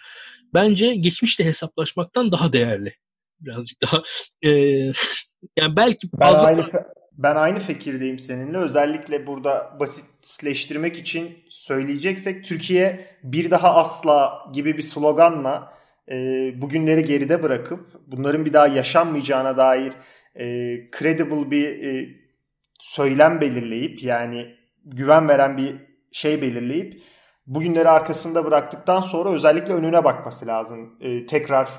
bence 0.54 0.96
geçmişte 0.96 1.46
hesaplaşmaktan 1.46 2.32
daha 2.32 2.54
değerli. 2.54 2.96
Birazcık 3.40 3.82
daha 3.82 4.04
e, 4.42 4.50
yani 5.58 5.76
belki 5.76 6.10
fazla... 6.20 6.48
Ben 6.48 6.48
aynı, 6.48 6.68
ben 7.12 7.36
aynı 7.36 7.60
fikirdeyim 7.60 8.20
seninle. 8.20 8.58
Özellikle 8.58 9.28
burada 9.28 9.78
basitleştirmek 9.80 10.98
için 10.98 11.38
söyleyeceksek 11.50 12.46
Türkiye 12.46 13.08
bir 13.24 13.52
daha 13.52 13.76
asla 13.76 14.46
gibi 14.54 14.78
bir 14.78 14.82
sloganla 14.82 15.74
e, 16.12 16.16
bugünleri 16.62 17.06
geride 17.06 17.44
bırakıp 17.44 18.02
bunların 18.08 18.46
bir 18.46 18.54
daha 18.54 18.68
yaşanmayacağına 18.68 19.58
dair 19.58 19.94
e, 20.36 20.46
credible 21.00 21.52
bir 21.52 21.84
e, 21.84 22.10
söylem 22.80 23.42
belirleyip 23.42 24.04
yani 24.04 24.65
güven 24.86 25.28
veren 25.30 25.58
bir 25.58 25.76
şey 26.12 26.42
belirleyip 26.42 27.04
bugünleri 27.48 27.90
arkasında 27.90 28.46
bıraktıktan 28.46 29.02
sonra 29.02 29.30
özellikle 29.30 29.74
önüne 29.74 30.04
bakması 30.04 30.48
lazım. 30.48 30.98
E, 31.02 31.26
tekrar 31.26 31.70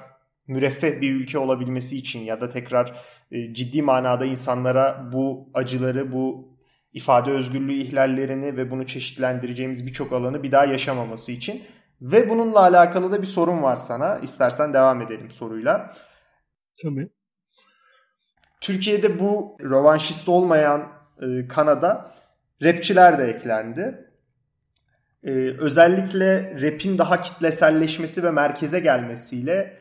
müreffeh 0.47 1.01
bir 1.01 1.15
ülke 1.15 1.39
olabilmesi 1.39 1.97
için 1.97 2.21
ya 2.21 2.41
da 2.41 2.49
tekrar 2.49 3.05
e, 3.31 3.55
ciddi 3.55 3.83
manada 3.83 4.25
insanlara 4.25 5.11
bu 5.13 5.49
acıları, 5.55 6.13
bu 6.13 6.57
ifade 6.93 7.31
özgürlüğü 7.31 7.75
ihlallerini 7.75 8.57
ve 8.57 8.71
bunu 8.71 8.87
çeşitlendireceğimiz 8.87 9.87
birçok 9.87 10.13
alanı 10.13 10.43
bir 10.43 10.53
daha 10.53 10.65
yaşamaması 10.65 11.33
için. 11.33 11.63
Ve 12.01 12.29
bununla 12.29 12.61
alakalı 12.61 13.13
da 13.13 13.23
bir 13.23 13.27
sorun 13.27 13.63
var 13.63 13.77
sana. 13.77 14.19
İstersen 14.19 14.75
devam 14.75 15.01
edelim 15.01 15.31
soruyla. 15.31 15.93
Tabii. 16.83 17.09
Türkiye'de 18.61 19.19
bu 19.19 19.57
rovanşist 19.63 20.29
olmayan 20.29 20.93
e, 21.23 21.49
Kanada 21.49 22.15
rapçiler 22.63 23.19
de 23.19 23.25
eklendi. 23.25 24.11
E, 25.25 25.31
özellikle 25.59 26.57
rap'in 26.63 26.99
daha 26.99 27.23
kitleselleşmesi 27.23 28.23
ve 28.23 28.31
merkeze 28.31 28.81
gelmesiyle 28.81 29.77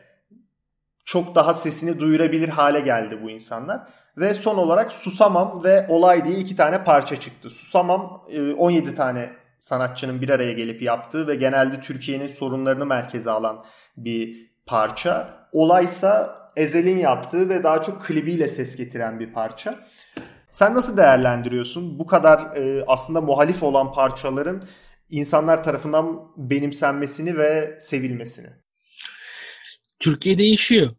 çok 1.04 1.34
daha 1.34 1.54
sesini 1.54 1.98
duyurabilir 1.98 2.48
hale 2.48 2.80
geldi 2.80 3.18
bu 3.22 3.30
insanlar. 3.30 3.80
Ve 4.16 4.34
son 4.34 4.56
olarak 4.56 4.92
Susamam 4.92 5.64
ve 5.64 5.86
Olay 5.88 6.24
diye 6.24 6.38
iki 6.38 6.56
tane 6.56 6.84
parça 6.84 7.20
çıktı. 7.20 7.50
Susamam 7.50 8.24
17 8.58 8.90
e, 8.90 8.94
tane 8.94 9.30
sanatçının 9.58 10.20
bir 10.20 10.28
araya 10.28 10.52
gelip 10.52 10.82
yaptığı 10.82 11.26
ve 11.26 11.34
genelde 11.34 11.80
Türkiye'nin 11.80 12.26
sorunlarını 12.26 12.86
merkeze 12.86 13.30
alan 13.30 13.64
bir 13.96 14.50
parça. 14.66 15.36
Olaysa 15.52 16.36
Ezel'in 16.56 16.98
yaptığı 16.98 17.48
ve 17.48 17.62
daha 17.62 17.82
çok 17.82 18.02
klibiyle 18.02 18.48
ses 18.48 18.76
getiren 18.76 19.20
bir 19.20 19.32
parça. 19.32 19.78
Sen 20.50 20.74
nasıl 20.74 20.96
değerlendiriyorsun 20.96 21.98
bu 21.98 22.06
kadar 22.06 22.56
e, 22.56 22.84
aslında 22.86 23.20
muhalif 23.20 23.62
olan 23.62 23.92
parçaların 23.92 24.68
insanlar 25.10 25.64
tarafından 25.64 26.32
benimsenmesini 26.36 27.36
ve 27.36 27.76
sevilmesini? 27.80 28.48
Türkiye 29.98 30.38
değişiyor. 30.38 30.90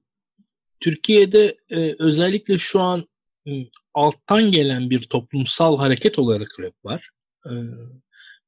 Türkiye'de 0.80 1.58
e, 1.70 1.96
özellikle 2.00 2.58
şu 2.58 2.80
an 2.80 3.08
e, 3.48 3.52
alttan 3.94 4.52
gelen 4.52 4.90
bir 4.90 5.10
toplumsal 5.10 5.78
hareket 5.78 6.20
olarak 6.20 6.60
rap 6.60 6.86
var. 6.86 7.10
E, 7.46 7.52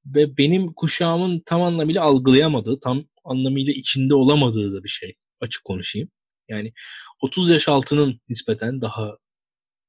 ve 0.06 0.38
benim 0.38 0.74
kuşağımın 0.74 1.39
tam 1.46 1.62
anlamıyla 1.62 2.03
algılayamadığı, 2.03 2.79
tam 2.79 3.06
anlamıyla 3.24 3.74
içinde 3.74 4.15
olamadığı 4.15 4.74
da 4.74 4.84
bir 4.84 4.89
şey. 4.89 5.15
Açık 5.41 5.63
konuşayım. 5.63 6.10
Yani 6.50 6.74
30 7.22 7.50
yaş 7.50 7.68
altının 7.68 8.20
nispeten 8.29 8.82
daha 8.82 9.18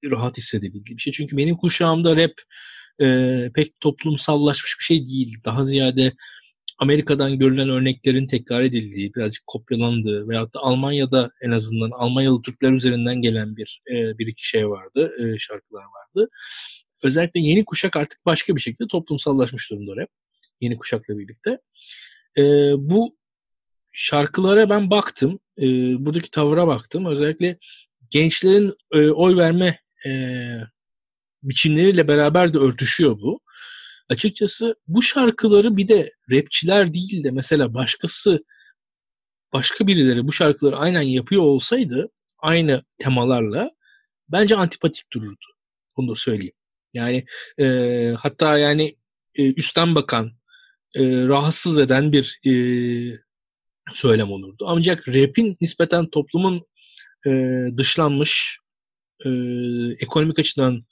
rahat 0.05 0.37
hissedebildiği 0.37 0.97
bir 0.97 1.03
şey. 1.03 1.13
Çünkü 1.13 1.37
benim 1.37 1.57
kuşağımda 1.57 2.17
rap 2.17 2.33
e, 3.01 3.51
pek 3.55 3.81
toplumsallaşmış 3.81 4.77
bir 4.79 4.85
şey 4.85 5.09
değil. 5.09 5.37
Daha 5.45 5.65
ziyade 5.65 6.13
Amerika'dan 6.79 7.39
görülen 7.39 7.69
örneklerin 7.69 8.27
tekrar 8.27 8.63
edildiği, 8.63 9.15
birazcık 9.15 9.47
kopyalandığı 9.47 10.29
veyahut 10.29 10.55
da 10.55 10.61
Almanya'da 10.61 11.31
en 11.43 11.51
azından 11.51 11.91
Almanyalı 11.91 12.43
Türkler 12.43 12.73
üzerinden 12.73 13.23
gelen 13.23 13.57
bir 13.57 13.83
e, 13.91 14.19
bir 14.19 14.27
iki 14.27 14.49
şey 14.49 14.69
vardı, 14.69 15.13
e, 15.19 15.39
şarkılar 15.39 15.85
vardı. 15.85 16.29
Özellikle 17.03 17.41
yeni 17.41 17.65
kuşak 17.65 17.97
artık 17.97 18.27
başka 18.27 18.57
bir 18.57 18.61
şekilde 18.61 18.89
toplumsallaşmış 18.89 19.71
durumda 19.71 19.97
rap. 19.97 20.09
Yeni 20.61 20.79
kuşakla 20.79 21.19
birlikte. 21.19 21.59
E, 22.39 22.43
bu 22.77 23.17
şarkılara 23.93 24.71
ben 24.71 24.91
baktım. 24.91 25.41
E, 25.59 25.67
buradaki 26.05 26.31
tavıra 26.31 26.67
baktım. 26.67 27.07
Özellikle 27.07 27.59
gençlerin 28.11 28.75
e, 28.93 29.11
oy 29.11 29.37
verme 29.37 29.81
e, 30.07 30.11
biçimleriyle 31.43 32.09
beraber 32.09 32.55
de 32.55 32.59
örtüşüyor 32.59 33.19
bu 33.21 33.41
açıkçası 34.09 34.77
bu 34.89 35.03
şarkıları 35.03 35.77
bir 35.77 35.89
de 35.89 36.13
rapçiler 36.31 36.95
değil 36.95 37.25
de 37.25 37.31
mesela 37.31 37.75
başkası 37.75 38.45
başka 39.53 39.87
birileri 39.87 40.27
bu 40.27 40.33
şarkıları 40.33 40.77
aynen 40.77 41.03
yapıyor 41.03 41.43
olsaydı 41.43 42.11
aynı 42.39 42.85
temalarla 42.99 43.71
bence 44.29 44.57
antipatik 44.57 45.13
dururdu. 45.13 45.47
Bunu 45.97 46.11
da 46.11 46.15
söyleyeyim. 46.15 46.55
Yani 46.95 47.25
e, 47.61 48.15
hatta 48.19 48.59
yani 48.59 48.97
e, 49.35 49.55
üstten 49.55 49.95
bakan 49.95 50.33
e, 50.95 51.03
rahatsız 51.27 51.79
eden 51.79 52.13
bir 52.13 52.41
e, 52.47 52.53
söylem 53.93 54.33
olurdu. 54.33 54.65
Ancak 54.69 55.09
rap'in 55.09 55.57
nispeten 55.61 56.11
toplumun 56.11 56.63
e, 57.27 57.31
dışlanmış 57.77 58.59
e, 59.25 59.31
ekonomik 60.01 60.39
açıdan 60.39 60.85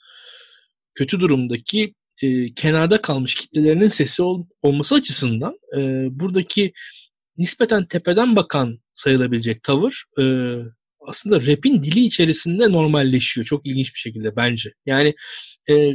kötü 0.95 1.21
durumdaki 1.21 1.95
e, 2.23 2.55
kenarda 2.55 3.03
kalmış 3.03 3.35
kitlelerinin 3.35 3.89
sesi 3.89 4.23
ol, 4.23 4.47
olması 4.63 4.95
açısından 4.95 5.59
e, 5.77 5.81
buradaki 6.11 6.73
nispeten 7.37 7.87
tepeden 7.87 8.37
bakan 8.37 8.79
sayılabilecek 8.95 9.63
tavır 9.63 10.05
e, 10.21 10.23
aslında 11.01 11.47
rap'in 11.47 11.83
dili 11.83 12.01
içerisinde 12.01 12.73
normalleşiyor. 12.73 13.47
Çok 13.47 13.67
ilginç 13.67 13.95
bir 13.95 13.99
şekilde 13.99 14.37
bence. 14.37 14.73
Yani 14.87 15.15
e, 15.71 15.95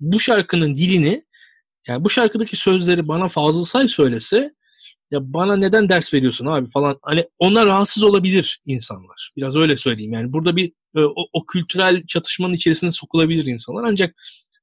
bu 0.00 0.20
şarkının 0.20 0.74
dilini 0.74 1.24
yani 1.88 2.04
bu 2.04 2.10
şarkıdaki 2.10 2.56
sözleri 2.56 3.08
bana 3.08 3.28
Fazıl 3.28 3.64
Say 3.64 3.88
söylese 3.88 4.54
ya 5.10 5.32
bana 5.32 5.56
neden 5.56 5.88
ders 5.88 6.14
veriyorsun 6.14 6.46
abi 6.46 6.70
falan 6.70 6.98
hani 7.02 7.24
ona 7.38 7.66
rahatsız 7.66 8.02
olabilir 8.02 8.60
insanlar. 8.66 9.32
Biraz 9.36 9.56
öyle 9.56 9.76
söyleyeyim. 9.76 10.12
Yani 10.12 10.32
burada 10.32 10.56
bir 10.56 10.72
e, 10.96 11.00
o, 11.00 11.26
o 11.32 11.46
kültürel 11.46 12.06
çatışmanın 12.06 12.54
içerisine 12.54 12.90
sokulabilir 12.90 13.44
insanlar. 13.44 13.84
Ancak 13.84 14.14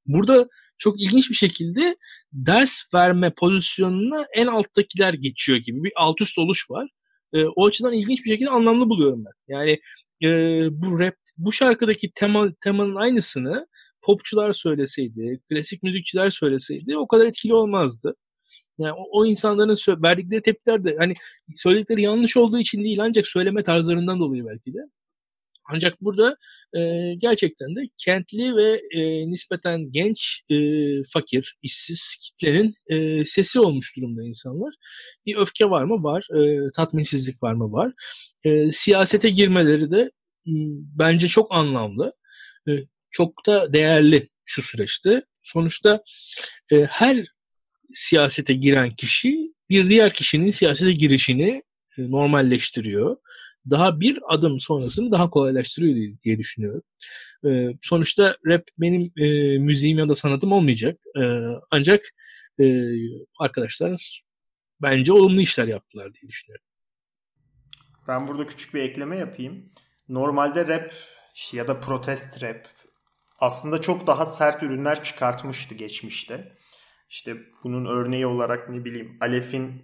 burada 0.06 0.48
çok 0.77 1.01
ilginç 1.01 1.30
bir 1.30 1.36
şekilde 1.36 1.98
ders 2.34 2.82
verme 2.94 3.34
pozisyonuna 3.38 4.25
en 4.36 4.48
alttakiler 4.48 5.13
geçiyor 5.13 5.58
gibi 5.58 5.84
bir 5.84 5.92
alt 5.96 6.22
üst 6.22 6.38
oluş 6.38 6.72
var. 6.72 6.89
E, 7.34 7.46
o 7.46 7.68
açıdan 7.68 7.94
ilginç 7.94 8.25
bir 8.25 8.30
şekilde 8.30 8.50
anlamlı 8.50 8.89
buluyorum 8.89 9.25
ben. 9.25 9.56
Yani 9.56 9.80
e, 10.24 10.30
bu 10.72 11.00
rap, 11.00 11.16
bu 11.38 11.51
şarkıdaki 11.51 12.12
tema, 12.16 12.48
temanın 12.63 12.96
aynısını 12.96 13.68
popçular 14.01 14.54
söyleseydi, 14.54 15.39
klasik 15.50 15.84
müzikçiler 15.84 16.30
söyleseydi 16.30 16.98
o 16.98 17.08
kadar 17.08 17.25
etkili 17.25 17.54
olmazdı. 17.54 18.16
Yani 18.80 18.94
o, 18.94 19.20
o 19.20 19.26
insanların 19.26 20.04
verdikleri 20.04 20.42
tepkiler 20.42 20.84
de 20.84 20.96
hani 21.00 21.14
söyledikleri 21.56 22.02
yanlış 22.02 22.38
olduğu 22.38 22.60
için 22.60 22.84
değil 22.84 23.00
ancak 23.02 23.28
söyleme 23.28 23.64
tarzlarından 23.64 24.20
dolayı 24.20 24.46
belki 24.46 24.74
de. 24.74 24.80
Ancak 25.70 26.02
burada 26.02 26.38
e, 26.78 27.14
gerçekten 27.18 27.76
de 27.76 27.82
kentli 27.98 28.56
ve 28.56 28.82
e, 28.92 29.30
nispeten 29.32 29.92
genç, 29.92 30.42
e, 30.50 30.56
fakir, 31.14 31.58
işsiz 31.62 32.16
kitlenin 32.22 32.74
e, 32.90 33.26
sesi 33.26 33.60
olmuş 33.60 33.98
durumda 33.98 34.24
insanlar. 34.24 34.74
Bir 35.26 35.38
öfke 35.38 35.70
var 35.70 35.84
mı? 35.84 36.04
Var. 36.04 36.28
E, 36.40 36.72
tatminsizlik 36.76 37.44
var 37.44 37.54
mı? 37.54 37.72
Var. 37.72 37.94
E, 38.44 38.72
siyasete 38.72 39.30
girmeleri 39.30 39.92
de 39.92 40.02
e, 40.48 40.54
bence 41.00 41.28
çok 41.28 41.56
anlamlı. 41.56 42.14
E, 42.68 42.72
çok 43.12 43.46
da 43.48 43.74
değerli 43.74 44.30
şu 44.46 44.62
süreçte. 44.62 45.22
Sonuçta 45.44 46.04
e, 46.72 46.84
her 46.84 47.26
siyasete 47.94 48.53
giren 48.53 48.89
kişi 48.89 49.53
bir 49.70 49.89
diğer 49.89 50.13
kişinin 50.13 50.50
siyasete 50.50 50.91
girişini 50.91 51.63
e, 51.98 52.12
normalleştiriyor. 52.12 53.17
Daha 53.70 54.00
bir 54.00 54.20
adım 54.27 54.60
sonrasını 54.60 55.12
daha 55.12 55.29
kolaylaştırıyor 55.29 56.17
diye 56.24 56.38
düşünüyorum. 56.38 56.82
E, 57.46 57.67
sonuçta 57.82 58.38
rap 58.46 58.63
benim 58.77 59.12
e, 59.17 59.58
müziğim 59.58 60.00
ya 60.00 60.10
da 60.10 60.15
sanatım 60.15 60.51
olmayacak. 60.51 61.00
Ancak 61.72 62.01
arkadaşlar 63.39 64.24
bence 64.82 65.13
olumlu 65.13 65.41
işler 65.41 65.67
yaptılar 65.67 66.13
diye 66.13 66.29
düşünüyorum. 66.29 66.65
Ben 68.08 68.27
burada 68.27 68.46
küçük 68.46 68.74
bir 68.74 68.82
ekleme 68.82 69.17
yapayım. 69.17 69.70
Normalde 70.10 70.67
rap 70.67 70.94
ya 71.51 71.67
da 71.67 71.79
protest 71.79 72.44
rap 72.44 72.67
aslında 73.39 73.82
çok 73.82 74.08
daha 74.08 74.25
sert 74.25 74.63
ürünler 74.63 75.03
çıkartmıştı 75.03 75.75
geçmişte. 75.75 76.57
İşte 77.10 77.38
bunun 77.64 77.86
örneği 77.86 78.28
olarak 78.28 78.70
ne 78.70 78.86
bileyim 78.86 79.18
Alef'in 79.22 79.84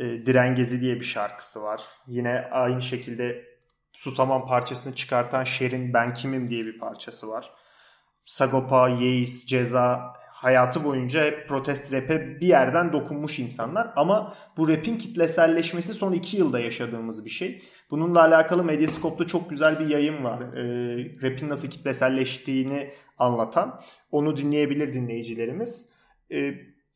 e, 0.00 0.26
Direngezi 0.26 0.80
diye 0.80 0.94
bir 0.94 1.04
şarkısı 1.04 1.62
var. 1.62 1.82
Yine 2.06 2.48
aynı 2.50 2.82
şekilde 2.82 3.44
Susaman 3.92 4.46
parçasını 4.46 4.94
çıkartan 4.94 5.44
Şer'in 5.44 5.94
Ben 5.94 6.14
Kimim 6.14 6.50
diye 6.50 6.64
bir 6.64 6.78
parçası 6.78 7.28
var. 7.28 7.50
Sagopa, 8.24 8.88
Yeis, 8.88 9.46
Ceza 9.46 10.14
hayatı 10.30 10.84
boyunca 10.84 11.24
hep 11.24 11.48
protest 11.48 11.92
rap'e 11.92 12.40
bir 12.40 12.46
yerden 12.46 12.92
dokunmuş 12.92 13.38
insanlar. 13.38 13.92
Ama 13.96 14.34
bu 14.56 14.68
rap'in 14.68 14.98
kitleselleşmesi 14.98 15.94
son 15.94 16.12
iki 16.12 16.36
yılda 16.36 16.60
yaşadığımız 16.60 17.24
bir 17.24 17.30
şey. 17.30 17.62
Bununla 17.90 18.20
alakalı 18.20 18.64
Medyascope'da 18.64 19.26
çok 19.26 19.50
güzel 19.50 19.80
bir 19.80 19.86
yayın 19.86 20.24
var. 20.24 20.40
E, 20.40 20.62
rap'in 21.22 21.48
nasıl 21.48 21.70
kitleselleştiğini 21.70 22.90
anlatan. 23.18 23.82
Onu 24.10 24.36
dinleyebilir 24.36 24.92
dinleyicilerimiz. 24.92 25.97
E, 26.32 26.54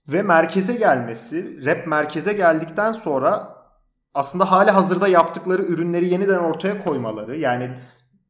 ve 0.08 0.22
merkeze 0.22 0.74
gelmesi, 0.74 1.66
rap 1.66 1.86
merkeze 1.86 2.32
geldikten 2.32 2.92
sonra 2.92 3.56
aslında 4.14 4.50
hali 4.50 4.70
hazırda 4.70 5.08
yaptıkları 5.08 5.62
ürünleri 5.62 6.08
yeniden 6.08 6.38
ortaya 6.38 6.84
koymaları. 6.84 7.38
Yani 7.38 7.70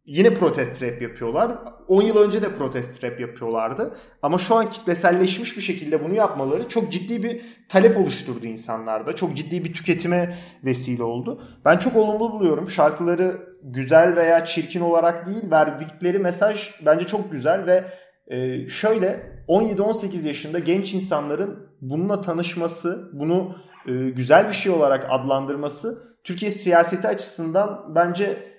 yine 0.04 0.34
protest 0.34 0.82
rap 0.82 1.02
yapıyorlar. 1.02 1.58
10 1.88 2.02
yıl 2.02 2.16
önce 2.16 2.42
de 2.42 2.54
protest 2.54 3.04
rap 3.04 3.20
yapıyorlardı. 3.20 3.96
Ama 4.22 4.38
şu 4.38 4.54
an 4.54 4.70
kitleselleşmiş 4.70 5.56
bir 5.56 5.62
şekilde 5.62 6.04
bunu 6.04 6.14
yapmaları 6.14 6.68
çok 6.68 6.92
ciddi 6.92 7.22
bir 7.22 7.42
talep 7.68 7.96
oluşturdu 7.96 8.46
insanlarda. 8.46 9.16
Çok 9.16 9.36
ciddi 9.36 9.64
bir 9.64 9.72
tüketime 9.72 10.38
vesile 10.64 11.02
oldu. 11.02 11.42
Ben 11.64 11.78
çok 11.78 11.96
olumlu 11.96 12.32
buluyorum. 12.32 12.70
Şarkıları 12.70 13.52
güzel 13.62 14.16
veya 14.16 14.44
çirkin 14.44 14.80
olarak 14.80 15.26
değil 15.26 15.50
verdikleri 15.50 16.18
mesaj 16.18 16.70
bence 16.86 17.06
çok 17.06 17.32
güzel 17.32 17.66
ve 17.66 17.84
e, 18.26 18.68
şöyle 18.68 19.32
17-18 19.48 20.26
yaşında 20.26 20.58
genç 20.58 20.94
insanların 20.94 21.68
bununla 21.80 22.20
tanışması, 22.20 23.10
bunu 23.12 23.56
e, 23.86 23.92
güzel 23.92 24.48
bir 24.48 24.52
şey 24.52 24.72
olarak 24.72 25.06
adlandırması 25.10 26.12
Türkiye 26.24 26.50
siyaseti 26.50 27.08
açısından 27.08 27.94
bence 27.94 28.52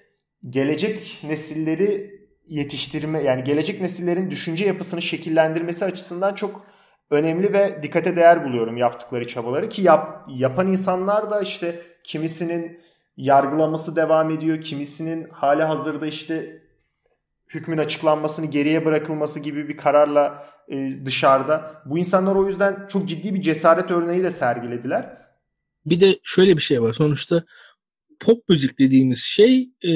gelecek 0.49 1.19
nesilleri 1.23 2.13
yetiştirme 2.47 3.23
yani 3.23 3.43
gelecek 3.43 3.81
nesillerin 3.81 4.31
düşünce 4.31 4.65
yapısını 4.65 5.01
şekillendirmesi 5.01 5.85
açısından 5.85 6.33
çok 6.33 6.65
önemli 7.11 7.53
ve 7.53 7.83
dikkate 7.83 8.15
değer 8.15 8.45
buluyorum 8.45 8.77
yaptıkları 8.77 9.27
çabaları. 9.27 9.69
Ki 9.69 9.81
yap, 9.81 10.25
yapan 10.27 10.67
insanlar 10.67 11.29
da 11.29 11.41
işte 11.41 11.81
kimisinin 12.03 12.79
yargılaması 13.17 13.95
devam 13.95 14.31
ediyor, 14.31 14.61
kimisinin 14.61 15.29
hali 15.29 15.63
hazırda 15.63 16.07
işte 16.07 16.62
hükmün 17.53 17.77
açıklanmasını 17.77 18.45
geriye 18.45 18.85
bırakılması 18.85 19.39
gibi 19.39 19.69
bir 19.69 19.77
kararla 19.77 20.53
e, 20.67 21.05
dışarıda. 21.05 21.81
Bu 21.85 21.97
insanlar 21.97 22.35
o 22.35 22.47
yüzden 22.47 22.87
çok 22.87 23.09
ciddi 23.09 23.33
bir 23.33 23.41
cesaret 23.41 23.91
örneği 23.91 24.23
de 24.23 24.31
sergilediler. 24.31 25.17
Bir 25.85 25.99
de 25.99 26.19
şöyle 26.23 26.57
bir 26.57 26.61
şey 26.61 26.81
var. 26.81 26.93
Sonuçta 26.93 27.43
pop 28.19 28.49
müzik 28.49 28.79
dediğimiz 28.79 29.19
şey 29.19 29.69
e, 29.81 29.91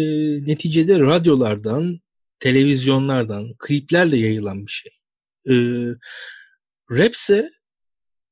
neticede 0.45 0.99
radyolardan, 0.99 1.99
televizyonlardan, 2.39 3.53
kliplerle 3.59 4.17
yayılan 4.17 4.65
bir 4.65 4.71
şey. 4.71 4.91
E, 5.49 5.53
rap 6.91 7.13
ise 7.13 7.49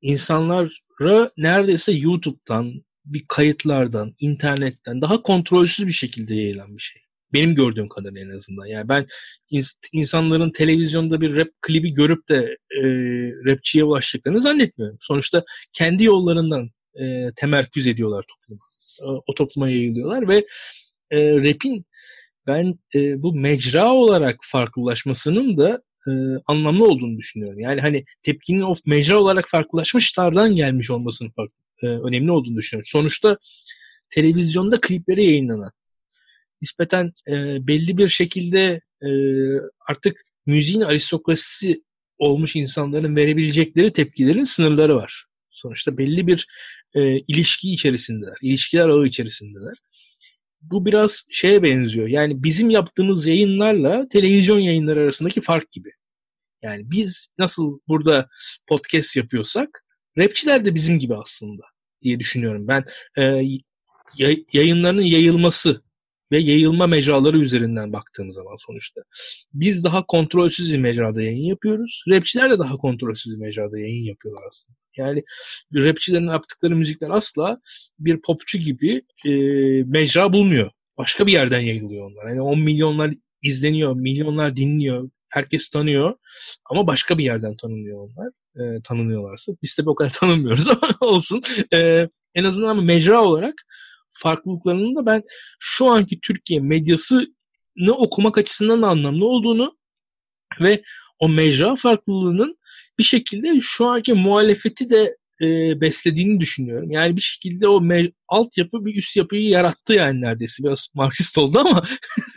insanlara 0.02 1.32
neredeyse 1.38 1.92
YouTube'dan, 1.92 2.74
bir 3.06 3.26
kayıtlardan, 3.28 4.16
internetten 4.20 5.02
daha 5.02 5.22
kontrolsüz 5.22 5.88
bir 5.88 5.94
şekilde 5.94 6.36
yayılan 6.36 6.78
bir 6.78 6.82
şey. 6.82 7.05
Benim 7.36 7.56
gördüğüm 7.56 7.90
kadarıyla 7.90 8.22
en 8.22 8.38
azından. 8.38 8.66
Yani 8.66 8.90
ben 8.90 9.08
insanların 9.92 10.52
televizyonda 10.52 11.22
bir 11.22 11.36
rap 11.36 11.48
klibi 11.62 11.94
görüp 11.94 12.30
de 12.30 12.58
e, 12.84 12.84
rapçiye 13.52 13.84
ulaştıklarını 13.84 14.42
zannetmiyorum. 14.42 14.98
Sonuçta 15.02 15.44
kendi 15.74 16.04
yollarından 16.04 16.70
e, 17.00 17.32
temerküz 17.36 17.88
ediyorlar 17.88 18.26
topluma. 18.28 18.62
E, 19.06 19.22
o 19.28 19.34
topluma 19.34 19.70
yayılıyorlar 19.70 20.28
ve 20.28 20.46
e, 21.12 21.36
rap'in 21.36 21.86
ben 22.48 22.80
e, 22.96 23.22
bu 23.22 23.34
mecra 23.34 23.94
olarak 23.94 24.40
farklılaşmasının 24.42 25.58
da 25.58 25.82
e, 26.08 26.12
anlamlı 26.48 26.86
olduğunu 26.86 27.18
düşünüyorum. 27.18 27.60
Yani 27.60 27.82
hani 27.82 28.06
tepkinin 28.24 28.62
of 28.62 28.80
mecra 28.86 29.18
olarak 29.20 29.50
farklılaşmışlardan 29.50 30.56
gelmiş 30.56 30.92
olmasının 30.92 31.30
farklı, 31.30 31.56
e, 31.84 31.88
önemli 31.88 32.32
olduğunu 32.32 32.58
düşünüyorum. 32.58 32.90
Sonuçta 32.92 33.38
televizyonda 34.10 34.82
klipleri 34.82 35.26
yayınlanan 35.26 35.72
nispeten 36.62 37.12
e, 37.28 37.34
belli 37.68 37.98
bir 37.98 38.10
şekilde 38.10 38.82
e, 39.02 39.10
artık 39.90 40.22
müziğin 40.46 40.82
aristokrasisi 40.82 41.84
olmuş 42.18 42.56
insanların 42.56 43.16
verebilecekleri 43.16 43.94
tepkilerin 43.94 44.44
sınırları 44.44 44.96
var. 44.96 45.26
Sonuçta 45.52 45.98
belli 45.98 46.28
bir 46.28 46.48
e, 46.94 47.20
ilişki 47.20 47.72
içerisindeler. 47.74 48.36
İlişkiler 48.42 48.90
ağı 48.90 49.06
içerisindeler. 49.06 49.78
Bu 50.62 50.86
biraz 50.86 51.26
şeye 51.32 51.64
benziyor. 51.64 52.08
Yani 52.08 52.44
bizim 52.44 52.70
yaptığımız 52.70 53.28
yayınlarla 53.28 54.08
televizyon 54.08 54.60
yayınları 54.60 55.00
arasındaki 55.00 55.42
fark 55.42 55.72
gibi. 55.72 55.92
Yani 56.62 56.92
biz 56.92 57.30
nasıl 57.38 57.80
burada 57.88 58.28
podcast 58.68 59.16
yapıyorsak 59.16 59.84
rapçiler 60.18 60.66
de 60.66 60.76
bizim 60.76 61.00
gibi 61.00 61.16
aslında 61.16 61.64
diye 62.02 62.20
düşünüyorum. 62.20 62.68
Ben 62.68 62.86
e, 63.18 63.42
yayınlarının 64.54 65.02
yayılması 65.02 65.82
ve 66.32 66.40
yayılma 66.40 66.88
mecraları 66.88 67.38
üzerinden 67.38 67.94
baktığım 67.94 68.32
zaman 68.32 68.56
sonuçta. 68.60 69.02
Biz 69.54 69.84
daha 69.84 70.06
kontrolsüz 70.06 70.74
bir 70.74 70.80
mecrada 70.80 71.22
yayın 71.22 71.46
yapıyoruz. 71.46 72.04
Rapçiler 72.10 72.52
de 72.52 72.60
daha 72.60 72.78
kontrolsüz 72.78 73.34
bir 73.34 73.46
mecrada 73.46 73.80
yayın 73.80 74.06
yapıyorlar 74.06 74.44
aslında. 74.48 74.78
Yani 74.98 75.24
rapçilerin 75.74 76.28
yaptıkları 76.28 76.76
müzikler 76.76 77.10
asla 77.10 77.60
bir 78.00 78.22
popçu 78.22 78.58
gibi 78.58 79.02
e, 79.26 79.32
mecra 79.84 80.34
bulmuyor. 80.34 80.72
Başka 80.98 81.28
bir 81.28 81.32
yerden 81.32 81.60
yayılıyor 81.60 82.12
onlar. 82.12 82.30
Yani 82.30 82.42
10 82.42 82.60
milyonlar 82.60 83.12
izleniyor, 83.44 83.96
milyonlar 83.96 84.56
dinliyor, 84.56 85.10
herkes 85.32 85.70
tanıyor 85.70 86.14
ama 86.70 86.88
başka 86.88 87.18
bir 87.18 87.24
yerden 87.24 87.56
tanınıyor 87.56 88.00
onlar. 88.00 88.30
E, 88.56 88.82
tanınıyorlarsa. 88.82 89.54
Biz 89.64 89.78
de 89.78 89.90
o 89.90 89.96
kadar 89.96 90.10
tanınmıyoruz 90.20 90.68
ama 90.68 90.98
olsun. 91.02 91.42
E, 91.74 92.08
en 92.36 92.44
azından 92.44 92.84
mecra 92.84 93.24
olarak 93.24 93.54
farklılıklarının 94.16 94.96
da 94.96 95.06
ben 95.06 95.24
şu 95.60 95.86
anki 95.86 96.20
Türkiye 96.22 96.60
medyasını 96.60 97.28
okumak 97.98 98.38
açısından 98.38 98.82
da 98.82 98.88
anlamlı 98.88 99.26
olduğunu 99.26 99.78
ve 100.62 100.84
o 101.20 101.30
mecra 101.30 101.76
farklılığının 101.76 102.58
bir 103.00 103.04
şekilde 103.04 103.60
şu 103.62 103.86
anki 103.86 104.14
muhalefeti 104.14 104.90
de 104.90 105.18
e, 105.42 105.82
beslediğini 105.82 106.40
düşünüyorum. 106.40 106.92
Yani 106.92 107.16
bir 107.16 107.22
şekilde 107.22 107.68
o 107.68 107.82
me- 107.82 108.14
altyapı 108.28 108.86
bir 108.86 108.96
üst 108.96 109.16
yapıyı 109.16 109.50
yarattı 109.50 109.94
yani 109.94 110.22
neredeyse. 110.22 110.64
Biraz 110.64 110.88
Marksist 110.94 111.38
oldu 111.38 111.60
ama 111.60 111.84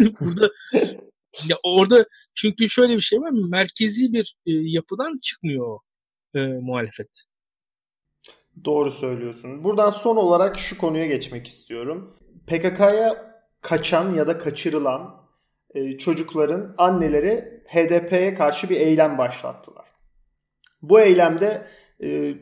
burada 0.21 0.51
ya 1.49 1.57
orada 1.63 2.07
çünkü 2.35 2.71
şöyle 2.71 2.97
bir 2.97 3.01
şey 3.01 3.21
var 3.21 3.31
merkezi 3.31 4.13
bir 4.13 4.37
e, 4.47 4.53
yapıdan 4.53 5.19
çıkmıyor 5.23 5.79
e, 6.35 6.47
muhalefet. 6.47 7.09
Doğru 8.65 8.91
söylüyorsun. 8.91 9.65
Buradan 9.65 9.91
son 9.91 10.17
olarak 10.17 10.59
şu 10.59 10.79
konuya 10.79 11.07
geçmek 11.07 11.47
istiyorum. 11.47 12.17
PKK'ya 12.47 13.35
kaçan 13.61 14.15
ya 14.15 14.27
da 14.27 14.39
kaçırılan 14.39 15.15
e, 15.75 15.99
çocukların 15.99 16.75
anneleri 16.79 17.63
HDP'ye 17.69 18.35
karşı 18.35 18.71
bir 18.71 18.77
eylem 18.77 19.19
başlattılar. 19.19 19.87
Bu 20.83 21.01
eylemde 21.01 21.63
e, 22.03 22.35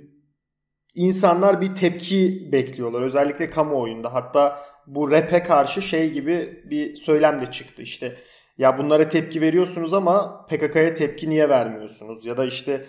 insanlar 0.94 1.60
bir 1.60 1.74
tepki 1.74 2.48
bekliyorlar. 2.52 3.02
Özellikle 3.02 3.50
kamuoyunda. 3.50 4.14
Hatta 4.14 4.60
bu 4.86 5.10
rap'e 5.10 5.42
karşı 5.42 5.82
şey 5.82 6.10
gibi 6.12 6.62
bir 6.64 6.96
söylem 6.96 7.40
de 7.40 7.50
çıktı. 7.50 7.82
İşte 7.82 8.16
ya 8.58 8.78
bunlara 8.78 9.08
tepki 9.08 9.40
veriyorsunuz 9.40 9.94
ama 9.94 10.46
PKK'ya 10.46 10.94
tepki 10.94 11.30
niye 11.30 11.48
vermiyorsunuz? 11.48 12.26
Ya 12.26 12.36
da 12.36 12.44
işte 12.44 12.86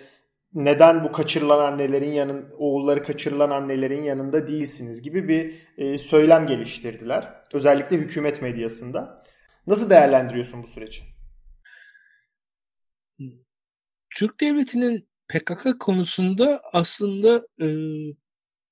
neden 0.54 1.04
bu 1.04 1.12
kaçırılan 1.12 1.72
annelerin 1.72 2.12
yanın 2.12 2.50
oğulları 2.58 3.02
kaçırılan 3.02 3.50
annelerin 3.50 4.02
yanında 4.02 4.48
değilsiniz 4.48 5.02
gibi 5.02 5.28
bir 5.28 5.54
e, 5.78 5.98
söylem 5.98 6.46
geliştirdiler. 6.46 7.34
Özellikle 7.52 7.96
hükümet 7.96 8.42
medyasında. 8.42 9.24
Nasıl 9.66 9.90
değerlendiriyorsun 9.90 10.62
bu 10.62 10.66
süreci? 10.66 11.02
Türk 14.16 14.40
devletinin 14.40 15.08
PKK 15.28 15.80
konusunda 15.80 16.62
aslında 16.72 17.46
e, 17.60 17.66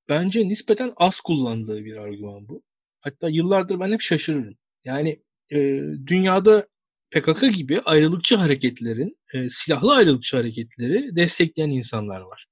bence 0.08 0.48
nispeten 0.48 0.92
az 0.96 1.20
kullandığı 1.20 1.84
bir 1.84 1.96
argüman 1.96 2.48
bu. 2.48 2.62
Hatta 3.00 3.28
yıllardır 3.28 3.80
ben 3.80 3.92
hep 3.92 4.00
şaşırırım. 4.00 4.56
Yani 4.84 5.22
e, 5.50 5.58
dünyada 6.06 6.66
PKK 7.10 7.56
gibi 7.56 7.80
ayrılıkçı 7.80 8.36
hareketlerin, 8.36 9.18
e, 9.34 9.50
silahlı 9.50 9.94
ayrılıkçı 9.94 10.36
hareketleri 10.36 11.16
destekleyen 11.16 11.70
insanlar 11.70 12.20
var. 12.20 12.46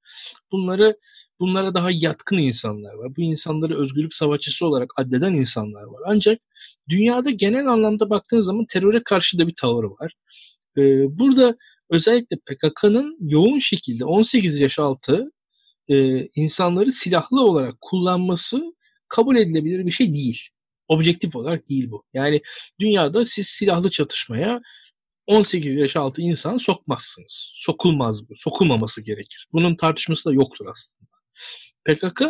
Bunları 0.52 0.98
bunlara 1.40 1.74
daha 1.74 1.90
yatkın 1.90 2.38
insanlar 2.38 2.94
var. 2.94 3.16
Bu 3.16 3.20
insanları 3.20 3.80
özgürlük 3.80 4.14
savaşçısı 4.14 4.66
olarak 4.66 4.90
addeden 4.96 5.34
insanlar 5.34 5.82
var. 5.82 6.02
Ancak 6.06 6.40
dünyada 6.88 7.30
genel 7.30 7.66
anlamda 7.66 8.10
baktığınız 8.10 8.46
zaman 8.46 8.66
teröre 8.66 9.02
karşı 9.02 9.38
da 9.38 9.46
bir 9.46 9.54
tavır 9.56 9.84
var. 9.84 10.12
E, 10.78 10.82
burada 11.18 11.56
özellikle 11.90 12.36
PKK'nın 12.36 13.16
yoğun 13.20 13.58
şekilde 13.58 14.04
18 14.04 14.60
yaş 14.60 14.78
altı 14.78 15.32
e, 15.88 16.26
insanları 16.26 16.92
silahlı 16.92 17.40
olarak 17.40 17.80
kullanması 17.80 18.74
kabul 19.08 19.36
edilebilir 19.36 19.86
bir 19.86 19.90
şey 19.90 20.14
değil. 20.14 20.48
Objektif 20.88 21.36
olarak 21.36 21.68
değil 21.68 21.90
bu. 21.90 22.04
Yani 22.14 22.42
dünyada 22.80 23.24
siz 23.24 23.46
silahlı 23.46 23.90
çatışmaya 23.90 24.60
18 25.26 25.74
yaş 25.74 25.96
altı 25.96 26.22
insan 26.22 26.56
sokmazsınız. 26.56 27.52
Sokulmaz 27.54 28.28
bu. 28.28 28.34
Sokulmaması 28.36 29.02
gerekir. 29.02 29.48
Bunun 29.52 29.76
tartışması 29.76 30.28
da 30.28 30.32
yoktur 30.32 30.66
aslında. 30.66 31.10
PKK 31.84 32.22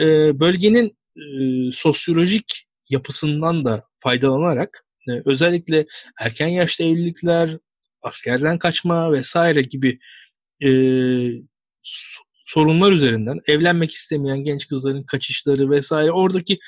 e, 0.00 0.04
bölgenin 0.40 0.98
e, 1.16 1.72
sosyolojik 1.72 2.66
yapısından 2.88 3.64
da 3.64 3.84
faydalanarak 4.00 4.86
e, 5.08 5.12
özellikle 5.24 5.86
erken 6.20 6.48
yaşta 6.48 6.84
evlilikler, 6.84 7.58
askerden 8.02 8.58
kaçma 8.58 9.12
vesaire 9.12 9.60
gibi 9.60 9.98
sorunlar 12.44 12.92
üzerinden 12.92 13.40
evlenmek 13.46 13.94
istemeyen 13.94 14.44
genç 14.44 14.68
kızların 14.68 15.02
kaçışları 15.02 15.70
vesaire 15.70 16.12
oradaki 16.12 16.58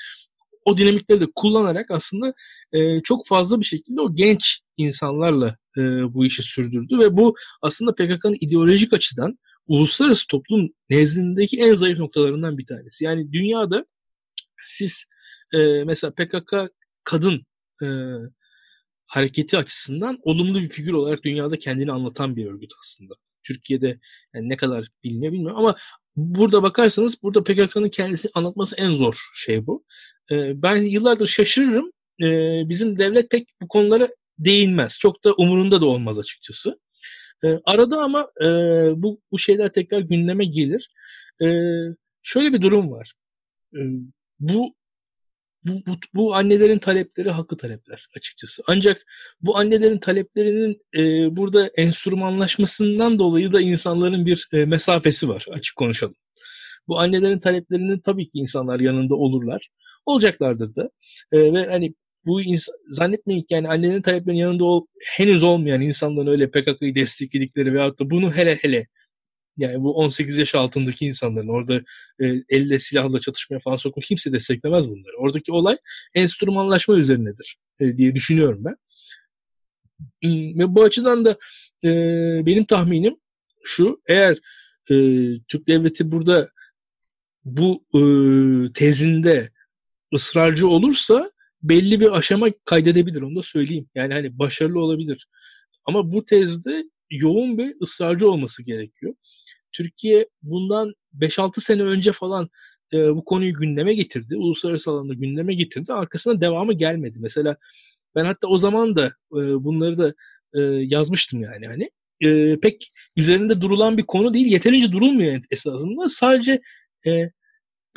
o 0.67 0.77
dinamikleri 0.77 1.21
de 1.21 1.27
kullanarak 1.35 1.91
aslında 1.91 2.33
e, 2.73 3.01
çok 3.01 3.27
fazla 3.27 3.59
bir 3.59 3.65
şekilde 3.65 4.01
o 4.01 4.15
genç 4.15 4.59
insanlarla 4.77 5.57
e, 5.77 5.81
bu 6.13 6.25
işi 6.25 6.43
sürdürdü 6.43 6.99
ve 6.99 7.17
bu 7.17 7.35
aslında 7.61 7.95
PKK'nın 7.95 8.37
ideolojik 8.41 8.93
açıdan 8.93 9.39
uluslararası 9.67 10.27
toplum 10.27 10.69
nezdindeki 10.89 11.57
en 11.57 11.75
zayıf 11.75 11.99
noktalarından 11.99 12.57
bir 12.57 12.65
tanesi. 12.65 13.03
Yani 13.05 13.31
dünyada 13.31 13.85
siz 14.65 15.05
e, 15.53 15.83
mesela 15.83 16.11
PKK 16.11 16.53
kadın 17.03 17.45
e, 17.83 17.87
hareketi 19.05 19.57
açısından 19.57 20.19
olumlu 20.21 20.61
bir 20.61 20.69
figür 20.69 20.93
olarak 20.93 21.23
dünyada 21.23 21.59
kendini 21.59 21.91
anlatan 21.91 22.35
bir 22.35 22.45
örgüt 22.45 22.71
aslında. 22.81 23.13
Türkiye'de 23.43 23.99
yani 24.33 24.49
ne 24.49 24.57
kadar 24.57 24.87
biliniyor 25.03 25.33
bilmiyorum 25.33 25.57
ama 25.57 25.75
burada 26.15 26.63
bakarsanız 26.63 27.23
burada 27.23 27.43
PKK'nın 27.43 27.89
kendisi 27.89 28.29
anlatması 28.33 28.75
en 28.75 28.89
zor 28.89 29.15
şey 29.35 29.67
bu. 29.67 29.85
Ee, 30.31 30.61
ben 30.61 30.75
yıllardır 30.75 31.27
şaşırırım. 31.27 31.91
Ee, 32.23 32.69
bizim 32.69 32.99
devlet 32.99 33.29
pek 33.29 33.47
bu 33.61 33.67
konulara 33.67 34.09
değinmez. 34.39 34.97
Çok 34.99 35.23
da 35.23 35.33
umurunda 35.33 35.81
da 35.81 35.85
olmaz 35.85 36.19
açıkçası. 36.19 36.79
Ee, 37.43 37.47
arada 37.65 38.01
ama 38.01 38.27
e, 38.41 38.45
bu, 38.95 39.21
bu 39.31 39.39
şeyler 39.39 39.73
tekrar 39.73 39.99
gündeme 39.99 40.45
gelir. 40.45 40.91
Şöyle 42.23 42.53
bir 42.53 42.61
durum 42.61 42.91
var. 42.91 43.13
Bu 44.39 44.75
bu, 45.67 45.85
bu, 45.85 45.97
bu 46.13 46.35
annelerin 46.35 46.79
talepleri 46.79 47.31
hakkı 47.31 47.57
talepler 47.57 48.07
açıkçası. 48.17 48.63
Ancak 48.67 49.05
bu 49.41 49.57
annelerin 49.57 49.99
taleplerinin 49.99 50.81
e, 50.97 51.35
burada 51.35 51.67
enstrümanlaşmasından 51.67 53.19
dolayı 53.19 53.53
da 53.53 53.61
insanların 53.61 54.25
bir 54.25 54.47
e, 54.53 54.65
mesafesi 54.65 55.29
var 55.29 55.45
açık 55.51 55.75
konuşalım. 55.75 56.15
Bu 56.87 56.99
annelerin 56.99 57.39
taleplerinin 57.39 57.99
tabii 57.99 58.29
ki 58.29 58.39
insanlar 58.39 58.79
yanında 58.79 59.15
olurlar. 59.15 59.69
Olacaklardır 60.07 60.75
da. 60.75 60.89
E, 61.31 61.53
ve 61.53 61.65
hani 61.65 61.93
bu 62.25 62.41
ins- 62.41 62.71
zannetmeyin 62.89 63.41
ki 63.41 63.53
yani 63.53 63.67
annelerin 63.67 64.01
taleplerinin 64.01 64.41
yanında 64.41 64.65
ol, 64.65 64.85
henüz 65.05 65.43
olmayan 65.43 65.81
insanların 65.81 66.27
öyle 66.27 66.51
PKK'yı 66.51 66.95
destekledikleri 66.95 67.73
veyahut 67.73 67.99
da 67.99 68.09
bunu 68.09 68.35
hele 68.35 68.55
hele 68.55 68.87
yani 69.57 69.83
bu 69.83 69.93
18 69.95 70.37
yaş 70.37 70.55
altındaki 70.55 71.05
insanların 71.05 71.47
orada 71.47 71.75
e, 72.21 72.25
elle 72.49 72.79
silahla 72.79 73.21
çatışmaya 73.21 73.59
falan 73.59 73.75
sokma 73.75 74.01
kimse 74.01 74.31
desteklemez 74.33 74.89
bunları. 74.89 75.17
Oradaki 75.17 75.51
olay 75.51 75.77
enstrümanlaşma 76.15 76.97
üzerinedir 76.97 77.57
e, 77.79 77.97
diye 77.97 78.15
düşünüyorum 78.15 78.65
ben. 78.65 78.75
Hmm, 80.23 80.59
ve 80.59 80.75
bu 80.75 80.83
açıdan 80.83 81.25
da 81.25 81.37
e, 81.83 81.89
benim 82.45 82.65
tahminim 82.65 83.15
şu 83.63 84.01
eğer 84.07 84.39
e, 84.91 84.95
Türk 85.47 85.67
devleti 85.67 86.11
burada 86.11 86.49
bu 87.45 87.83
e, 87.93 88.01
tezinde 88.73 89.51
ısrarcı 90.13 90.67
olursa 90.67 91.31
belli 91.63 91.99
bir 91.99 92.17
aşama 92.17 92.47
kaydedebilir 92.65 93.21
onu 93.21 93.35
da 93.35 93.43
söyleyeyim. 93.43 93.89
Yani 93.95 94.13
hani 94.13 94.39
başarılı 94.39 94.79
olabilir. 94.79 95.27
Ama 95.85 96.11
bu 96.11 96.25
tezde 96.25 96.83
yoğun 97.11 97.57
bir 97.57 97.75
ısrarcı 97.81 98.29
olması 98.31 98.63
gerekiyor. 98.63 99.13
Türkiye 99.71 100.27
bundan 100.41 100.93
5-6 101.19 101.61
sene 101.61 101.83
önce 101.83 102.11
falan 102.11 102.49
e, 102.93 103.15
bu 103.15 103.25
konuyu 103.25 103.53
gündeme 103.53 103.93
getirdi. 103.93 104.35
Uluslararası 104.35 104.91
alanda 104.91 105.13
gündeme 105.13 105.53
getirdi. 105.53 105.93
Arkasına 105.93 106.41
devamı 106.41 106.73
gelmedi. 106.73 107.17
Mesela 107.19 107.57
ben 108.15 108.25
hatta 108.25 108.47
o 108.47 108.57
zaman 108.57 108.95
da 108.95 109.05
e, 109.31 109.39
bunları 109.63 109.97
da 109.97 110.13
e, 110.53 110.61
yazmıştım 110.63 111.41
yani 111.41 111.67
hani. 111.67 111.89
E, 112.21 112.59
pek 112.59 112.91
üzerinde 113.15 113.61
durulan 113.61 113.97
bir 113.97 114.03
konu 114.03 114.33
değil. 114.33 114.47
Yeterince 114.47 114.91
durulmuyor 114.91 115.41
esasında. 115.51 116.09
Sadece 116.09 116.61
e, 117.07 117.31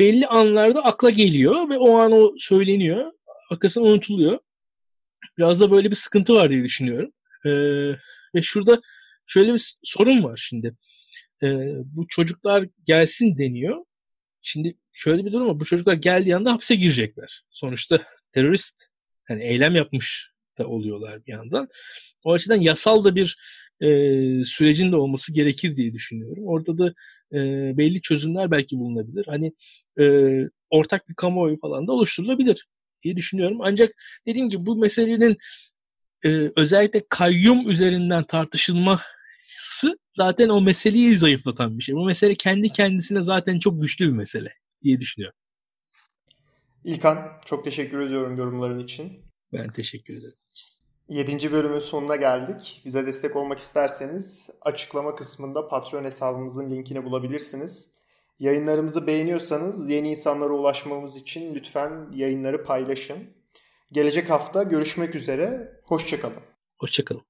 belli 0.01 0.27
anlarda 0.27 0.85
akla 0.85 1.11
geliyor 1.11 1.69
ve 1.69 1.79
o 1.79 1.99
an 1.99 2.13
o 2.13 2.35
söyleniyor. 2.39 3.13
Arkasına 3.51 3.85
unutuluyor. 3.85 4.39
Biraz 5.39 5.61
da 5.61 5.71
böyle 5.71 5.91
bir 5.91 5.97
sıkıntı 5.97 6.35
var 6.35 6.51
diye 6.51 6.65
düşünüyorum. 6.65 7.13
E, 7.45 7.51
ve 8.35 8.43
şurada 8.43 8.81
şöyle 9.27 9.53
bir 9.55 9.75
sorun 9.83 10.25
var 10.25 10.37
şimdi 10.49 10.77
e, 11.43 11.47
bu 11.85 12.07
çocuklar 12.09 12.67
gelsin 12.87 13.39
deniyor. 13.39 13.85
Şimdi 14.43 14.77
şöyle 14.93 15.25
bir 15.25 15.33
durum 15.33 15.49
var. 15.49 15.61
Bu 15.61 15.65
çocuklar 15.65 15.95
geldiği 15.95 16.37
anda 16.37 16.53
hapse 16.53 16.75
girecekler. 16.75 17.45
Sonuçta 17.51 18.07
terörist 18.33 18.85
yani 19.29 19.45
eylem 19.45 19.77
yapmış 19.77 20.31
da 20.59 20.67
oluyorlar 20.67 21.27
bir 21.27 21.33
yandan. 21.33 21.69
O 22.25 22.33
açıdan 22.33 22.61
yasal 22.61 23.05
da 23.05 23.15
bir 23.15 23.39
e, 23.81 23.89
sürecin 24.45 24.93
de 24.93 24.97
olması 24.97 25.33
gerekir 25.33 25.77
diye 25.77 25.93
düşünüyorum. 25.93 26.47
Orada 26.47 26.79
da 26.79 26.95
e, 27.33 27.39
belli 27.79 28.03
çözümler 28.03 28.51
belki 28.51 28.79
bulunabilir. 28.79 29.25
Hani 29.27 29.53
e, 30.01 30.05
ortak 30.71 31.09
bir 31.09 31.15
kamuoyu 31.15 31.61
falan 31.61 31.87
da 31.87 31.93
oluşturulabilir 31.93 32.67
diye 33.03 33.17
düşünüyorum. 33.17 33.59
Ancak 33.61 33.95
dediğim 34.27 34.49
gibi 34.49 34.67
bu 34.67 34.77
meselenin 34.77 35.37
e, 36.25 36.53
özellikle 36.57 37.03
kayyum 37.09 37.71
üzerinden 37.71 38.25
tartışılması 38.25 39.99
zaten 40.11 40.49
o 40.49 40.61
meseleyi 40.61 41.17
zayıflatan 41.17 41.79
bir 41.79 41.85
şey. 41.85 41.95
Bu 41.95 42.05
mesele 42.05 42.35
kendi 42.35 42.69
kendisine 42.69 43.23
zaten 43.23 43.59
çok 43.59 43.83
güçlü 43.83 44.07
bir 44.07 44.13
mesele 44.13 44.53
diye 44.83 45.01
düşünüyorum. 45.01 45.39
İlkan 46.85 47.41
çok 47.47 47.65
teşekkür 47.65 48.01
ediyorum 48.01 48.37
yorumların 48.37 48.85
için. 48.85 49.13
Ben 49.53 49.73
teşekkür 49.73 50.15
ederim. 50.15 50.35
7. 51.11 51.53
bölümün 51.53 51.79
sonuna 51.79 52.17
geldik. 52.17 52.83
Bize 52.85 53.07
destek 53.07 53.37
olmak 53.37 53.59
isterseniz 53.59 54.51
açıklama 54.63 55.17
kısmında 55.17 55.69
Patreon 55.69 56.05
hesabımızın 56.05 56.71
linkini 56.71 57.05
bulabilirsiniz. 57.05 57.91
Yayınlarımızı 58.39 59.07
beğeniyorsanız 59.07 59.91
yeni 59.91 60.11
insanlara 60.11 60.53
ulaşmamız 60.53 61.17
için 61.17 61.55
lütfen 61.55 62.09
yayınları 62.13 62.65
paylaşın. 62.65 63.19
Gelecek 63.93 64.31
hafta 64.31 64.63
görüşmek 64.63 65.15
üzere. 65.15 65.73
Hoşçakalın. 65.85 66.43
Hoşçakalın. 66.79 67.23